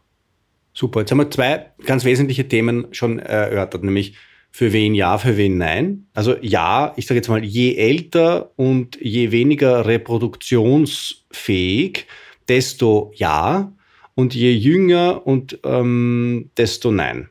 [0.74, 4.16] Super, jetzt haben wir zwei ganz wesentliche Themen schon erörtert, nämlich
[4.52, 6.08] für wen ja, für wen nein.
[6.14, 12.08] Also ja, ich sage jetzt mal, je älter und je weniger reproduktionsfähig,
[12.48, 13.72] desto ja
[14.16, 17.30] und je jünger und ähm, desto nein.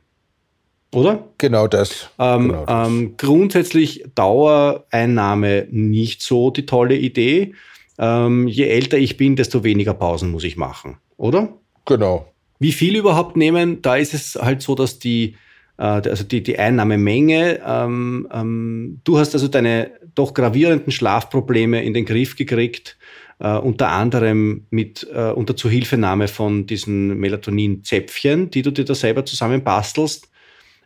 [0.92, 1.28] Oder?
[1.36, 2.08] Genau das.
[2.18, 2.88] Ähm, genau das.
[2.88, 7.54] Ähm, grundsätzlich Dauereinnahme nicht so die tolle Idee.
[7.98, 11.58] Ähm, je älter ich bin, desto weniger Pausen muss ich machen, oder?
[11.84, 12.32] Genau.
[12.58, 13.82] Wie viel überhaupt nehmen?
[13.82, 15.36] Da ist es halt so, dass die,
[15.78, 21.92] äh, also die, die Einnahmemenge, ähm, ähm, du hast also deine doch gravierenden Schlafprobleme in
[21.92, 22.96] den Griff gekriegt,
[23.40, 29.24] äh, unter anderem mit äh, unter Zuhilfenahme von diesen Melatonin-Zäpfchen, die du dir da selber
[29.24, 30.28] zusammenbastelst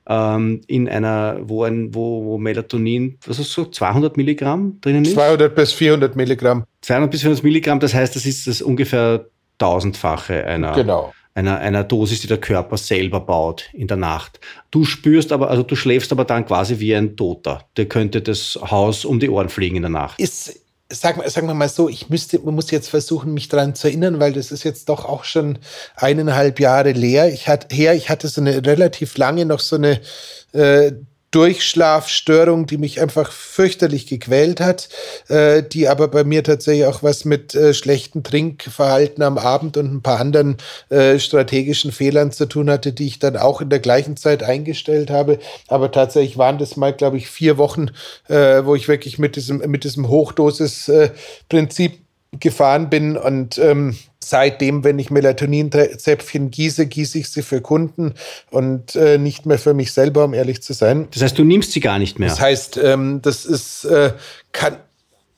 [0.08, 5.04] ähm, in einer, wo, ein, wo, wo Melatonin, was hast du gesagt, 200 Milligramm drinnen
[5.04, 5.14] ist?
[5.14, 6.64] 200 bis 400 Milligramm.
[6.82, 9.26] 200 bis 400 Milligramm, das heißt, das ist das ungefähr
[9.58, 11.12] tausendfache einer, genau.
[11.34, 14.40] einer, einer Dosis, die der Körper selber baut in der Nacht.
[14.70, 17.64] Du spürst aber, also du schläfst aber dann quasi wie ein Toter.
[17.76, 20.18] Der könnte das Haus um die Ohren fliegen in der Nacht.
[20.18, 20.62] Ist
[20.94, 24.20] sagen, sagen wir mal so, ich müsste, man muss jetzt versuchen, mich daran zu erinnern,
[24.20, 25.58] weil das ist jetzt doch auch schon
[25.96, 27.32] eineinhalb Jahre leer.
[27.32, 30.00] Ich hatte, her, ich hatte so eine relativ lange noch so eine
[30.52, 30.92] äh,
[31.32, 34.88] Durchschlafstörung, die mich einfach fürchterlich gequält hat,
[35.28, 39.92] äh, die aber bei mir tatsächlich auch was mit äh, schlechten Trinkverhalten am Abend und
[39.92, 40.58] ein paar anderen
[40.90, 45.10] äh, strategischen Fehlern zu tun hatte, die ich dann auch in der gleichen Zeit eingestellt
[45.10, 45.38] habe.
[45.68, 47.90] Aber tatsächlich waren das mal, glaube ich, vier Wochen,
[48.28, 51.98] äh, wo ich wirklich mit diesem, mit diesem Hochdosis-Prinzip
[52.40, 58.14] gefahren bin und ähm, seitdem, wenn ich Melatoninzäpfchen gieße, gieße ich sie für Kunden
[58.50, 61.08] und äh, nicht mehr für mich selber, um ehrlich zu sein.
[61.12, 62.28] Das heißt, du nimmst sie gar nicht mehr.
[62.28, 64.12] Das heißt, ähm, das ist äh,
[64.52, 64.76] kann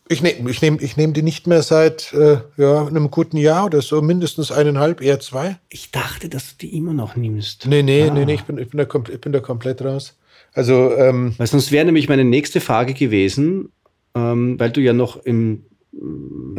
[0.08, 3.66] ich nehme ich nehm, ich nehm die nicht mehr seit äh, ja, einem guten Jahr
[3.66, 5.56] oder so, mindestens eineinhalb, eher zwei.
[5.70, 7.66] Ich dachte, dass du die immer noch nimmst.
[7.66, 8.12] Nee, nee, ah.
[8.12, 10.16] nee, nee, ich bin, ich, bin da, ich bin da komplett raus.
[10.52, 13.70] Also, ähm, weil sonst wäre nämlich meine nächste Frage gewesen,
[14.14, 15.64] ähm, weil du ja noch im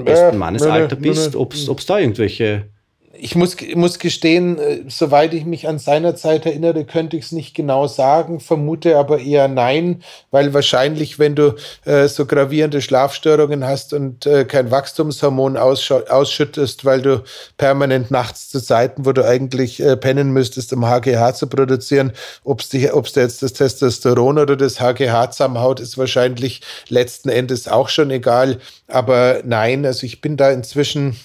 [0.03, 2.69] besten Mannesalter bist, ob es da irgendwelche
[3.17, 7.31] ich muss, muss gestehen, äh, soweit ich mich an seiner Zeit erinnere, könnte ich es
[7.31, 13.65] nicht genau sagen, vermute aber eher nein, weil wahrscheinlich, wenn du äh, so gravierende Schlafstörungen
[13.65, 17.23] hast und äh, kein Wachstumshormon ausschüttest, weil du
[17.57, 22.11] permanent nachts zu Zeiten, wo du eigentlich äh, pennen müsstest, um HGH zu produzieren,
[22.43, 28.11] ob es jetzt das Testosteron oder das HGH zusammenhaut, ist wahrscheinlich letzten Endes auch schon
[28.11, 28.59] egal.
[28.87, 31.15] Aber nein, also ich bin da inzwischen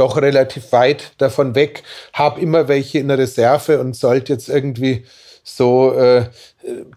[0.00, 1.82] doch relativ weit davon weg,
[2.12, 5.04] habe immer welche in der Reserve und sollte jetzt irgendwie
[5.42, 6.26] so äh,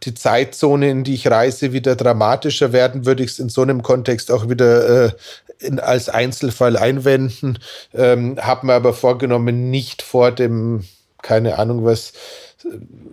[0.04, 3.84] die Zeitzone, in die ich reise, wieder dramatischer werden, würde ich es in so einem
[3.84, 5.12] Kontext auch wieder äh,
[5.60, 7.60] in, als Einzelfall einwenden.
[7.94, 10.84] Ähm, habe mir aber vorgenommen, nicht vor dem,
[11.22, 12.14] keine Ahnung was,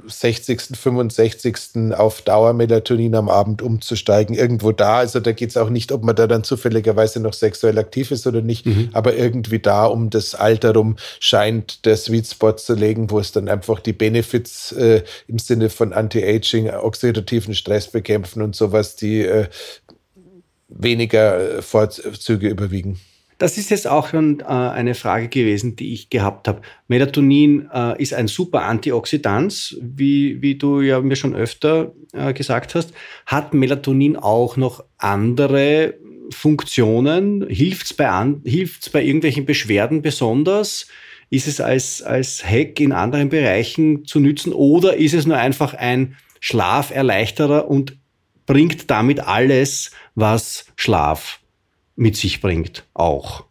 [0.07, 1.93] 60., 65.
[1.97, 4.99] auf Dauermelatonin am Abend umzusteigen, irgendwo da.
[4.99, 8.27] Also da geht es auch nicht, ob man da dann zufälligerweise noch sexuell aktiv ist
[8.27, 8.91] oder nicht, mhm.
[8.93, 13.33] aber irgendwie da um das Alter rum scheint der Sweet Spot zu legen, wo es
[13.33, 19.23] dann einfach die Benefits äh, im Sinne von Anti-Aging, oxidativen Stress bekämpfen und sowas, die
[19.23, 19.47] äh,
[20.69, 23.01] weniger äh, Vorzüge überwiegen.
[23.41, 26.61] Das ist jetzt auch schon äh, eine Frage gewesen, die ich gehabt habe.
[26.89, 32.75] Melatonin äh, ist ein super Antioxidant, wie, wie du ja mir schon öfter äh, gesagt
[32.75, 32.93] hast.
[33.25, 35.95] Hat Melatonin auch noch andere
[36.29, 37.49] Funktionen?
[37.49, 38.11] Hilft es bei,
[38.93, 40.87] bei irgendwelchen Beschwerden besonders?
[41.31, 45.73] Ist es als, als Hack in anderen Bereichen zu nützen oder ist es nur einfach
[45.73, 47.97] ein Schlaferleichterer und
[48.45, 51.40] bringt damit alles, was Schlaf
[51.97, 53.45] mit sich bringt, auch.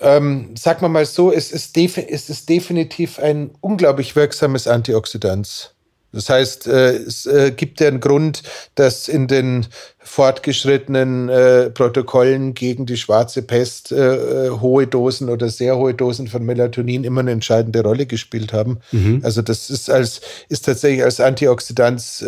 [0.00, 5.74] Ähm, sag mal mal so, es ist, es ist definitiv ein unglaublich wirksames Antioxidant.
[6.12, 8.42] Das heißt, äh, es äh, gibt ja einen Grund,
[8.76, 9.66] dass in den
[9.98, 17.04] fortgeschrittenen äh, Protokollen gegen die schwarze Pest hohe Dosen oder sehr hohe Dosen von Melatonin
[17.04, 18.78] immer eine entscheidende Rolle gespielt haben.
[18.90, 19.20] Mhm.
[19.22, 22.24] Also das ist als ist tatsächlich als Antioxidant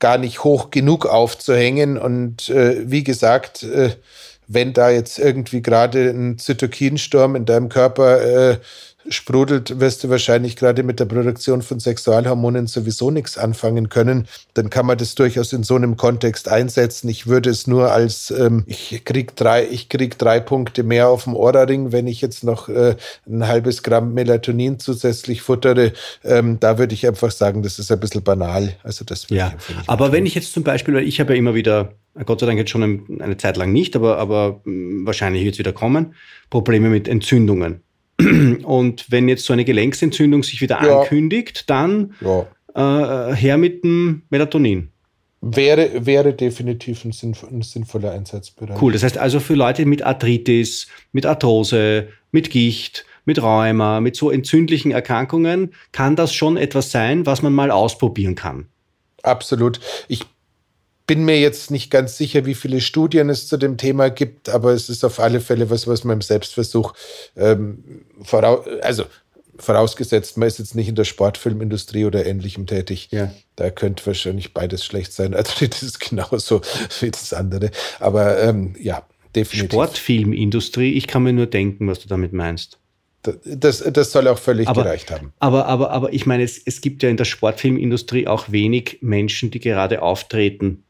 [0.00, 1.96] gar nicht hoch genug aufzuhängen.
[1.96, 3.66] Und wie gesagt,
[4.46, 8.58] wenn da jetzt irgendwie gerade ein Zytokinsturm in deinem Körper äh,
[9.08, 14.26] sprudelt, wirst du wahrscheinlich gerade mit der Produktion von Sexualhormonen sowieso nichts anfangen können.
[14.54, 17.08] Dann kann man das durchaus in so einem Kontext einsetzen.
[17.08, 21.24] Ich würde es nur als, ähm, ich krieg drei, ich krieg drei Punkte mehr auf
[21.24, 25.92] dem Ohrring, wenn ich jetzt noch äh, ein halbes Gramm Melatonin zusätzlich futtere.
[26.22, 28.76] Ähm, da würde ich einfach sagen, das ist ein bisschen banal.
[28.82, 29.54] Also das ja,
[29.86, 31.92] aber wenn ich jetzt zum Beispiel, weil ich habe ja immer wieder
[32.26, 35.58] Gott sei Dank jetzt schon eine Zeit lang nicht, aber, aber hm, wahrscheinlich wird es
[35.58, 36.14] wieder kommen.
[36.48, 37.82] Probleme mit Entzündungen.
[38.64, 41.00] Und wenn jetzt so eine Gelenksentzündung sich wieder ja.
[41.00, 43.30] ankündigt, dann ja.
[43.30, 44.90] äh, her mit dem Melatonin.
[45.40, 48.80] Wäre, wäre definitiv ein, sinnvoll, ein sinnvoller Einsatzbereich.
[48.80, 54.16] Cool, das heißt also für Leute mit Arthritis, mit Arthrose, mit Gicht, mit Rheuma, mit
[54.16, 58.68] so entzündlichen Erkrankungen kann das schon etwas sein, was man mal ausprobieren kann.
[59.22, 59.80] Absolut.
[60.08, 60.26] Ich
[61.06, 64.72] bin mir jetzt nicht ganz sicher, wie viele Studien es zu dem Thema gibt, aber
[64.72, 66.94] es ist auf alle Fälle was, was man im Selbstversuch
[67.36, 69.04] ähm, voraus, also
[69.58, 73.08] vorausgesetzt, man ist jetzt nicht in der Sportfilmindustrie oder ähnlichem tätig.
[73.10, 73.32] Ja.
[73.56, 75.34] Da könnte wahrscheinlich beides schlecht sein.
[75.44, 76.60] Also das ist genauso
[77.00, 77.70] wie das andere.
[78.00, 79.72] Aber ähm, ja, definitiv.
[79.72, 82.78] Sportfilmindustrie, ich kann mir nur denken, was du damit meinst.
[83.44, 85.32] Das, das soll auch völlig aber, gereicht haben.
[85.38, 89.50] Aber, aber, aber ich meine, es, es gibt ja in der Sportfilmindustrie auch wenig Menschen,
[89.50, 90.84] die gerade auftreten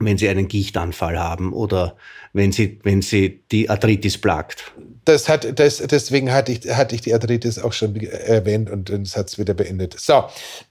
[0.00, 1.94] wenn sie einen Gichtanfall haben oder
[2.32, 4.72] wenn sie, wenn sie die Arthritis plagt.
[5.04, 9.16] Das hat, das, deswegen hatte ich, hatte ich die Arthritis auch schon erwähnt und das
[9.16, 9.98] hat es wieder beendet.
[9.98, 10.24] So.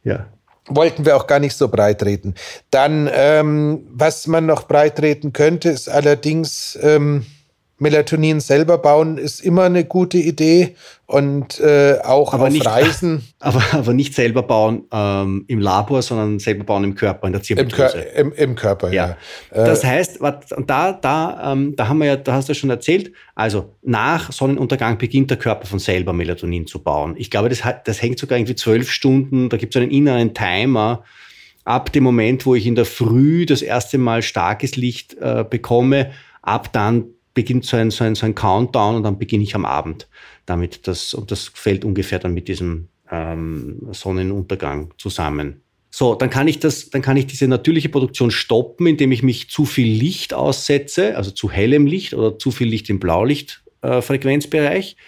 [0.03, 0.27] Ja.
[0.67, 2.35] Wollten wir auch gar nicht so breit reden.
[2.69, 7.25] Dann, ähm, was man noch breit reden könnte, ist allerdings, ähm,
[7.79, 13.23] Melatonin selber bauen ist immer eine gute Idee und äh, auch aber auf nicht, Reisen.
[13.39, 17.41] Aber, aber nicht selber bauen ähm, im Labor, sondern selber bauen im Körper, in der
[17.41, 17.99] Zirbeldrüse.
[17.99, 19.15] Im, Im, Im, Körper, ja.
[19.55, 19.65] ja.
[19.65, 23.13] Das heißt, und da, da, ähm, da haben wir ja, da hast du schon erzählt,
[23.35, 27.15] also nach Sonnenuntergang beginnt der Körper von selber Melatonin zu bauen.
[27.17, 30.33] Ich glaube, das, hat, das hängt sogar irgendwie zwölf Stunden, da gibt es einen inneren
[30.33, 31.03] Timer,
[31.63, 36.11] ab dem Moment, wo ich in der Früh das erste Mal starkes Licht äh, bekomme,
[36.41, 37.05] ab dann
[37.39, 40.09] beginnt so ein, so, ein, so ein Countdown und dann beginne ich am Abend
[40.45, 40.85] damit.
[40.89, 45.61] Das, und das fällt ungefähr dann mit diesem ähm, Sonnenuntergang zusammen.
[45.89, 49.49] So, dann kann ich das, dann kann ich diese natürliche Produktion stoppen, indem ich mich
[49.49, 54.97] zu viel Licht aussetze, also zu hellem Licht oder zu viel Licht im Blaulichtfrequenzbereich.
[54.97, 55.01] Äh,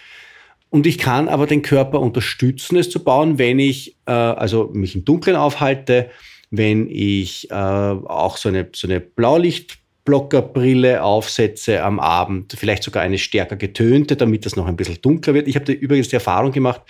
[0.70, 4.94] und ich kann aber den Körper unterstützen, es zu bauen, wenn ich äh, also mich
[4.94, 6.08] im Dunkeln aufhalte,
[6.50, 13.02] wenn ich äh, auch so eine, so eine Blaulicht Blockerbrille aufsetze am Abend, vielleicht sogar
[13.02, 15.48] eine stärker getönte, damit das noch ein bisschen dunkler wird.
[15.48, 16.82] Ich habe übrigens die Erfahrung gemacht,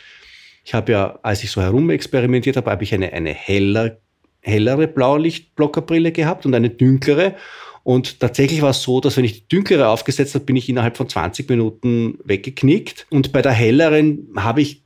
[0.64, 3.98] ich habe ja, als ich so herum experimentiert habe, habe ich eine, eine heller,
[4.40, 7.35] hellere Blaulichtblockerbrille gehabt und eine dünklere.
[7.85, 10.96] Und tatsächlich war es so, dass wenn ich die dünklere aufgesetzt habe, bin ich innerhalb
[10.96, 13.06] von 20 Minuten weggeknickt.
[13.10, 14.83] Und bei der helleren habe ich,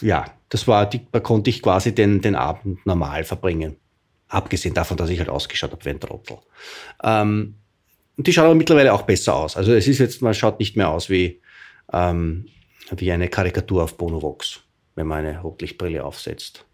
[0.00, 3.76] ja, das war, die, da konnte ich quasi den, den Abend normal verbringen.
[4.28, 6.38] Abgesehen davon, dass ich halt ausgeschaut habe wie ein Trottel.
[7.02, 7.54] Ähm,
[8.16, 9.56] die schaut aber mittlerweile auch besser aus.
[9.56, 11.40] Also es ist jetzt, man schaut nicht mehr aus wie,
[11.92, 12.48] ähm,
[12.90, 14.60] wie eine Karikatur auf Bonovox,
[14.96, 16.64] wenn man eine Rotlichtbrille aufsetzt.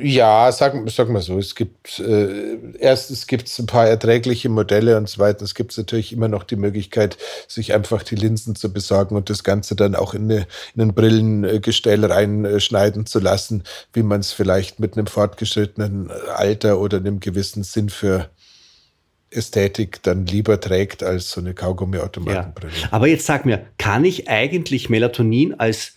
[0.00, 4.96] Ja, sagen sag mal so, es gibt äh, erstens gibt es ein paar erträgliche Modelle
[4.96, 7.18] und zweitens gibt es natürlich immer noch die Möglichkeit,
[7.48, 10.94] sich einfach die Linsen zu besorgen und das Ganze dann auch in, eine, in ein
[10.94, 17.62] Brillengestell reinschneiden zu lassen, wie man es vielleicht mit einem fortgeschrittenen Alter oder einem gewissen
[17.62, 18.30] Sinn für
[19.30, 22.72] Ästhetik dann lieber trägt als so eine Kaugummi-Automatenbrille.
[22.82, 22.88] Ja.
[22.90, 25.94] Aber jetzt sag mir, kann ich eigentlich Melatonin als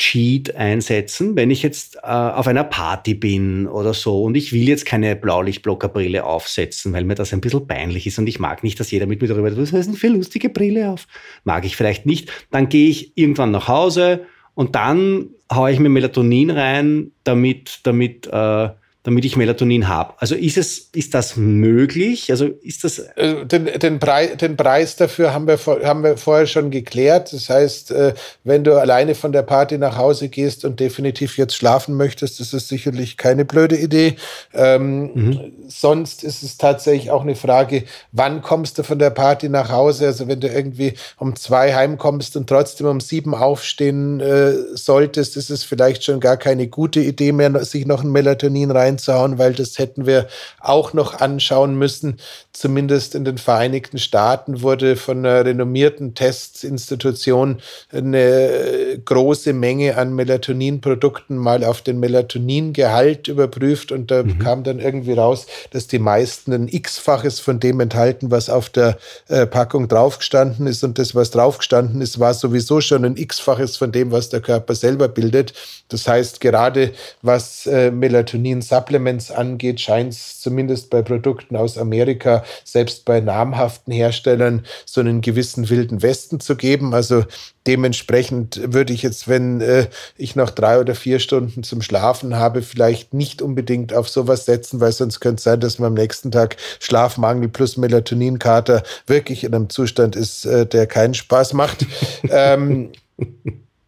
[0.00, 4.66] Cheat einsetzen, wenn ich jetzt äh, auf einer Party bin oder so und ich will
[4.66, 8.80] jetzt keine Blaulichtblockerbrille aufsetzen, weil mir das ein bisschen peinlich ist und ich mag nicht,
[8.80, 11.06] dass jeder mit mir darüber was heißt denn für lustige Brille auf?
[11.44, 12.32] Mag ich vielleicht nicht.
[12.50, 14.24] Dann gehe ich irgendwann nach Hause
[14.54, 18.70] und dann haue ich mir Melatonin rein, damit, damit äh,
[19.02, 20.12] damit ich Melatonin habe.
[20.18, 22.30] Also ist es, ist das möglich?
[22.30, 22.98] Also ist das.
[22.98, 27.32] Äh, den, den, Preis, den Preis dafür haben wir, haben wir vorher schon geklärt.
[27.32, 28.12] Das heißt, äh,
[28.44, 32.52] wenn du alleine von der Party nach Hause gehst und definitiv jetzt schlafen möchtest, ist
[32.52, 34.16] es sicherlich keine blöde Idee.
[34.52, 35.52] Ähm, mhm.
[35.68, 40.08] Sonst ist es tatsächlich auch eine Frage, wann kommst du von der Party nach Hause?
[40.08, 45.48] Also wenn du irgendwie um zwei heimkommst und trotzdem um sieben aufstehen äh, solltest, ist
[45.48, 49.54] es vielleicht schon gar keine gute Idee mehr, sich noch ein Melatonin rein reinzuhauen, weil
[49.54, 50.26] das hätten wir
[50.60, 52.18] auch noch anschauen müssen.
[52.52, 57.60] Zumindest in den Vereinigten Staaten wurde von einer renommierten Testinstitution
[57.92, 64.38] eine große Menge an Melatoninprodukten mal auf den Melatoningehalt überprüft und da mhm.
[64.38, 68.98] kam dann irgendwie raus, dass die meisten ein x-faches von dem enthalten, was auf der
[69.28, 73.92] äh, Packung draufgestanden ist und das, was draufgestanden ist, war sowieso schon ein x-faches von
[73.92, 75.54] dem, was der Körper selber bildet.
[75.88, 76.92] Das heißt, gerade
[77.22, 83.92] was äh, Melatonin Supplements angeht, scheint es zumindest bei Produkten aus Amerika, selbst bei namhaften
[83.92, 86.94] Herstellern, so einen gewissen wilden Westen zu geben.
[86.94, 87.24] Also
[87.66, 92.62] dementsprechend würde ich jetzt, wenn äh, ich noch drei oder vier Stunden zum Schlafen habe,
[92.62, 96.30] vielleicht nicht unbedingt auf sowas setzen, weil sonst könnte es sein, dass man am nächsten
[96.30, 101.86] Tag Schlafmangel plus Melatoninkater wirklich in einem Zustand ist, äh, der keinen Spaß macht.
[102.30, 102.92] ähm,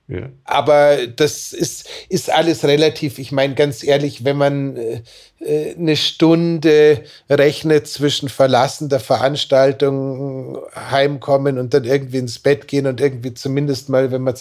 [0.08, 0.30] ja.
[0.44, 3.18] Aber das ist, ist alles relativ.
[3.18, 5.02] Ich meine, ganz ehrlich, wenn man äh,
[5.44, 10.58] eine Stunde rechnet zwischen Verlassen der Veranstaltung,
[10.90, 14.34] heimkommen und dann irgendwie ins Bett gehen und irgendwie zumindest mal, wenn man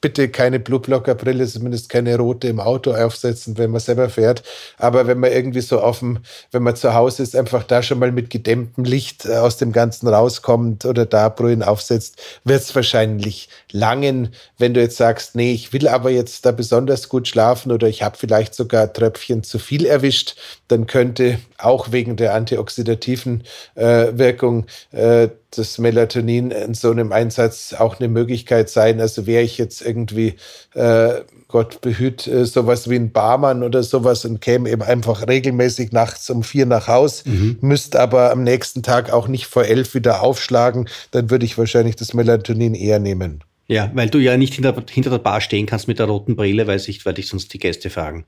[0.00, 4.42] bitte keine Blueblocker-Brille, zumindest keine rote im Auto aufsetzen, wenn man selber fährt.
[4.78, 6.20] Aber wenn man irgendwie so offen,
[6.52, 9.72] wenn man zu Hause ist, einfach da schon mal mit gedämmtem Licht äh, aus dem
[9.72, 14.34] Ganzen rauskommt oder da Brühen aufsetzt, wird es wahrscheinlich langen.
[14.58, 18.02] Wenn du jetzt sagst, nee, ich will aber jetzt da besonders gut schlafen oder ich
[18.02, 20.36] habe vielleicht sogar Tröpfchen zu viel erwischt,
[20.68, 27.74] dann könnte auch wegen der antioxidativen äh, Wirkung äh, das Melatonin in so einem Einsatz
[27.78, 29.00] auch eine Möglichkeit sein.
[29.00, 30.34] Also wäre ich jetzt irgendwie,
[30.74, 35.92] äh, Gott behüt, äh, sowas wie ein Barmann oder sowas und käme eben einfach regelmäßig
[35.92, 37.58] nachts um vier nach Haus, mhm.
[37.60, 41.96] müsste aber am nächsten Tag auch nicht vor elf wieder aufschlagen, dann würde ich wahrscheinlich
[41.96, 43.44] das Melatonin eher nehmen.
[43.66, 46.66] Ja, weil du ja nicht hinter, hinter der Bar stehen kannst mit der roten Brille,
[46.66, 48.26] weil sich, weil dich sonst die Gäste fragen,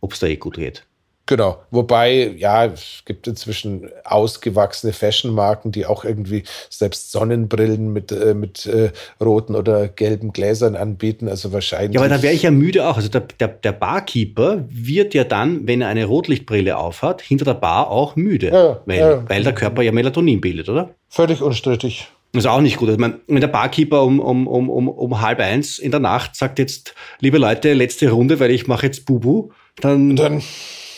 [0.00, 0.86] ob es da eh gut geht.
[1.30, 1.62] Genau.
[1.70, 8.66] Wobei, ja, es gibt inzwischen ausgewachsene Fashion-Marken, die auch irgendwie selbst Sonnenbrillen mit, äh, mit
[8.66, 8.90] äh,
[9.22, 11.28] roten oder gelben Gläsern anbieten.
[11.28, 11.94] Also wahrscheinlich.
[11.94, 12.96] Ja, aber da wäre ich ja müde auch.
[12.96, 17.54] Also der, der, der, Barkeeper wird ja dann, wenn er eine Rotlichtbrille aufhat, hinter der
[17.54, 18.48] Bar auch müde.
[18.48, 19.30] Ja, weil, ja.
[19.30, 20.96] weil der Körper ja Melatonin bildet, oder?
[21.08, 22.08] Völlig unstrittig.
[22.32, 22.88] Das ist auch nicht gut.
[22.88, 26.58] Also, wenn der Barkeeper um, um, um, um, um halb eins in der Nacht sagt
[26.58, 29.50] jetzt, liebe Leute, letzte Runde, weil ich mache jetzt Bubu,
[29.80, 30.16] dann.
[30.16, 30.42] dann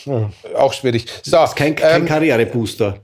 [0.05, 1.05] ja, auch schwierig.
[1.23, 2.99] So, das ist kein, kein ähm, Karrierebooster.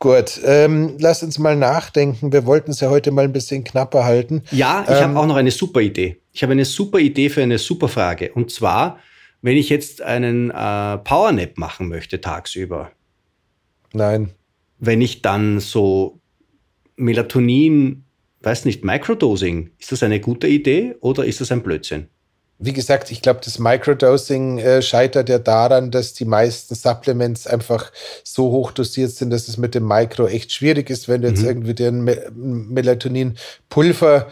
[0.00, 2.32] Gut, ähm, lass uns mal nachdenken.
[2.32, 4.42] Wir wollten es ja heute mal ein bisschen knapper halten.
[4.52, 6.20] Ja, ich ähm, habe auch noch eine super Idee.
[6.32, 8.32] Ich habe eine super Idee für eine super Frage.
[8.32, 8.98] Und zwar,
[9.42, 12.92] wenn ich jetzt einen äh, Powernap machen möchte tagsüber.
[13.92, 14.30] Nein.
[14.78, 16.20] Wenn ich dann so
[16.94, 18.04] Melatonin,
[18.42, 22.06] weiß nicht, Microdosing, ist das eine gute Idee oder ist das ein Blödsinn?
[22.60, 27.92] Wie gesagt, ich glaube, das Microdosing äh, scheitert ja daran, dass die meisten Supplements einfach
[28.24, 31.42] so hoch dosiert sind, dass es mit dem Micro echt schwierig ist, wenn du jetzt
[31.42, 31.48] mhm.
[31.48, 34.26] irgendwie den Me Melatonin-Pulver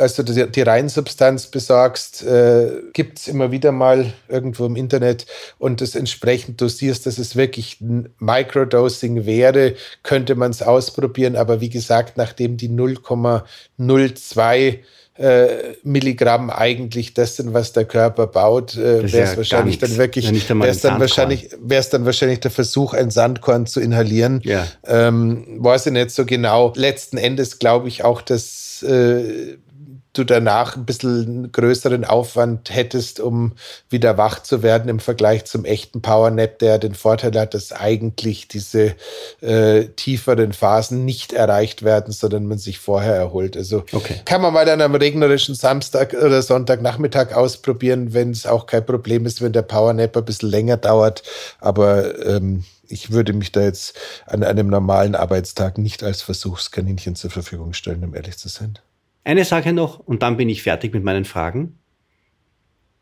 [0.00, 5.26] also die, die Reinsubstanz besorgst, äh, gibt es immer wieder mal irgendwo im Internet
[5.58, 11.36] und das entsprechend dosierst, dass es wirklich ein Microdosing wäre, könnte man es ausprobieren.
[11.36, 14.78] Aber wie gesagt, nachdem die 0,02
[15.20, 19.96] äh, Milligramm eigentlich das sind, was der Körper baut, äh, wäre es ja wahrscheinlich dann
[19.98, 24.40] wirklich, wäre es dann wahrscheinlich, wäre es dann wahrscheinlich der Versuch, ein Sandkorn zu inhalieren.
[24.44, 24.66] Ja.
[24.86, 26.72] Ähm, weiß ich nicht so genau.
[26.74, 29.58] Letzten Endes glaube ich auch, dass äh,
[30.12, 33.52] du danach ein bisschen größeren Aufwand hättest, um
[33.88, 38.48] wieder wach zu werden im Vergleich zum echten Powernap, der den Vorteil hat, dass eigentlich
[38.48, 38.94] diese
[39.40, 43.56] äh, tieferen Phasen nicht erreicht werden, sondern man sich vorher erholt.
[43.56, 44.20] Also okay.
[44.24, 49.26] kann man mal dann am regnerischen Samstag oder Sonntagnachmittag ausprobieren, wenn es auch kein Problem
[49.26, 51.22] ist, wenn der Powernap ein bisschen länger dauert.
[51.60, 53.96] Aber ähm, ich würde mich da jetzt
[54.26, 58.78] an einem normalen Arbeitstag nicht als Versuchskaninchen zur Verfügung stellen, um ehrlich zu sein.
[59.24, 61.78] Eine Sache noch und dann bin ich fertig mit meinen Fragen.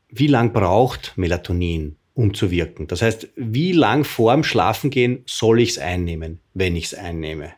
[0.09, 2.87] Wie lang braucht Melatonin, um zu wirken?
[2.87, 7.53] Das heißt, wie lang vor dem Schlafengehen soll ich es einnehmen, wenn ich es einnehme?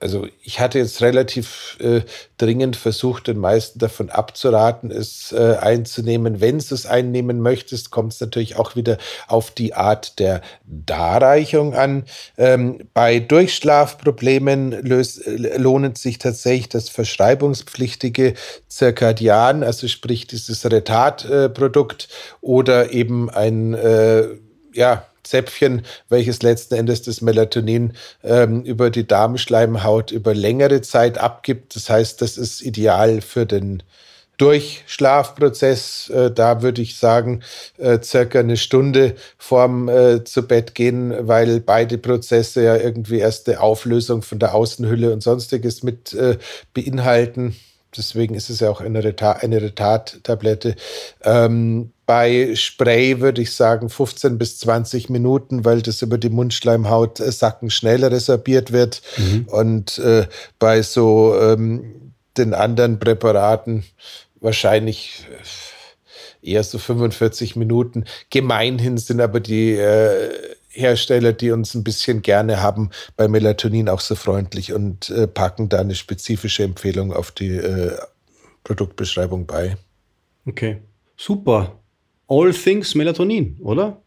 [0.00, 2.00] Also ich hatte jetzt relativ äh,
[2.38, 6.40] dringend versucht, den meisten davon abzuraten, es äh, einzunehmen.
[6.40, 8.96] Wenn du es einnehmen möchtest, kommt es natürlich auch wieder
[9.28, 12.04] auf die Art der Darreichung an.
[12.38, 18.34] Ähm, bei Durchschlafproblemen löst, äh, lohnt sich tatsächlich das verschreibungspflichtige
[18.68, 22.08] Zirkadian, also sprich dieses Retard-Produkt
[22.40, 24.28] oder eben ein äh,
[24.72, 27.92] ja, Zäpfchen, welches letzten Endes das Melatonin
[28.24, 31.76] ähm, über die Darmschleimhaut über längere Zeit abgibt.
[31.76, 33.82] Das heißt, das ist ideal für den
[34.38, 36.08] Durchschlafprozess.
[36.10, 37.42] Äh, da würde ich sagen,
[37.78, 43.60] äh, circa eine Stunde vorm äh, zu Bett gehen, weil beide Prozesse ja irgendwie erste
[43.60, 46.38] Auflösung von der Außenhülle und sonstiges mit äh,
[46.74, 47.54] beinhalten.
[47.96, 50.76] Deswegen ist es ja auch eine, Retard, eine Retard-Tablette.
[51.22, 57.20] Ähm, bei Spray würde ich sagen 15 bis 20 Minuten, weil das über die Mundschleimhaut
[57.20, 59.00] äh, sacken schnell resorbiert wird.
[59.16, 59.46] Mhm.
[59.46, 60.26] Und äh,
[60.58, 63.84] bei so ähm, den anderen Präparaten
[64.40, 65.24] wahrscheinlich
[66.42, 68.06] äh, eher so 45 Minuten.
[68.30, 70.30] Gemeinhin sind aber die äh,
[70.70, 75.68] Hersteller, die uns ein bisschen gerne haben, bei Melatonin auch so freundlich und äh, packen
[75.68, 77.96] da eine spezifische Empfehlung auf die äh,
[78.64, 79.76] Produktbeschreibung bei.
[80.44, 80.78] Okay,
[81.16, 81.76] super.
[82.30, 84.02] All Things Melatonin, oder?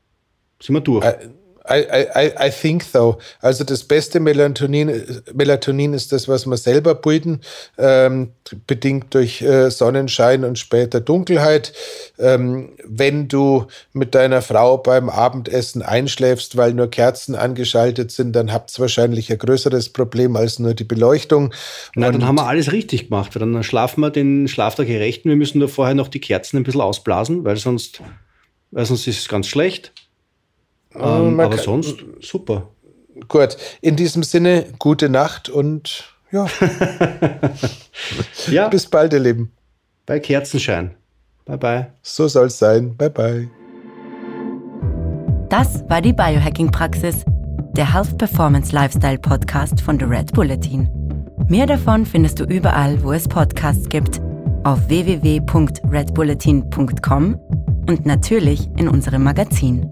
[0.62, 1.06] Sind wir durch?
[1.06, 1.30] I,
[1.70, 1.86] I,
[2.16, 3.18] I, I think so.
[3.40, 7.40] Also das beste Melatonin, Melatonin ist das, was wir selber bilden,
[7.78, 8.32] ähm,
[8.68, 11.72] bedingt durch äh, Sonnenschein und später Dunkelheit.
[12.20, 18.52] Ähm, wenn du mit deiner Frau beim Abendessen einschläfst, weil nur Kerzen angeschaltet sind, dann
[18.52, 21.54] habt ihr wahrscheinlich ein größeres Problem als nur die Beleuchtung.
[21.96, 23.32] Na, dann haben wir alles richtig gemacht.
[23.36, 25.30] Dann schlafen wir den Schlaf der Gerechten.
[25.30, 28.02] Wir müssen nur vorher noch die Kerzen ein bisschen ausblasen, weil sonst,
[28.72, 29.94] weil sonst ist es ganz schlecht.
[30.96, 32.70] Ähm, aber sonst super.
[33.28, 36.48] Gut, in diesem Sinne, gute Nacht und ja.
[38.52, 38.70] ja.
[38.70, 39.52] Bis bald, ihr Lieben.
[40.06, 40.96] Bei Kerzenschein.
[41.46, 41.88] Bye bye.
[42.02, 42.98] So soll es sein.
[42.98, 43.50] Bye bye.
[45.50, 47.24] Das war die Biohacking-Praxis,
[47.78, 50.90] der Health Performance Lifestyle Podcast von The Red Bulletin.
[51.48, 54.20] Mehr davon findest du überall, wo es Podcasts gibt,
[54.64, 57.40] auf www.redbulletin.com
[57.88, 59.92] und natürlich in unserem Magazin.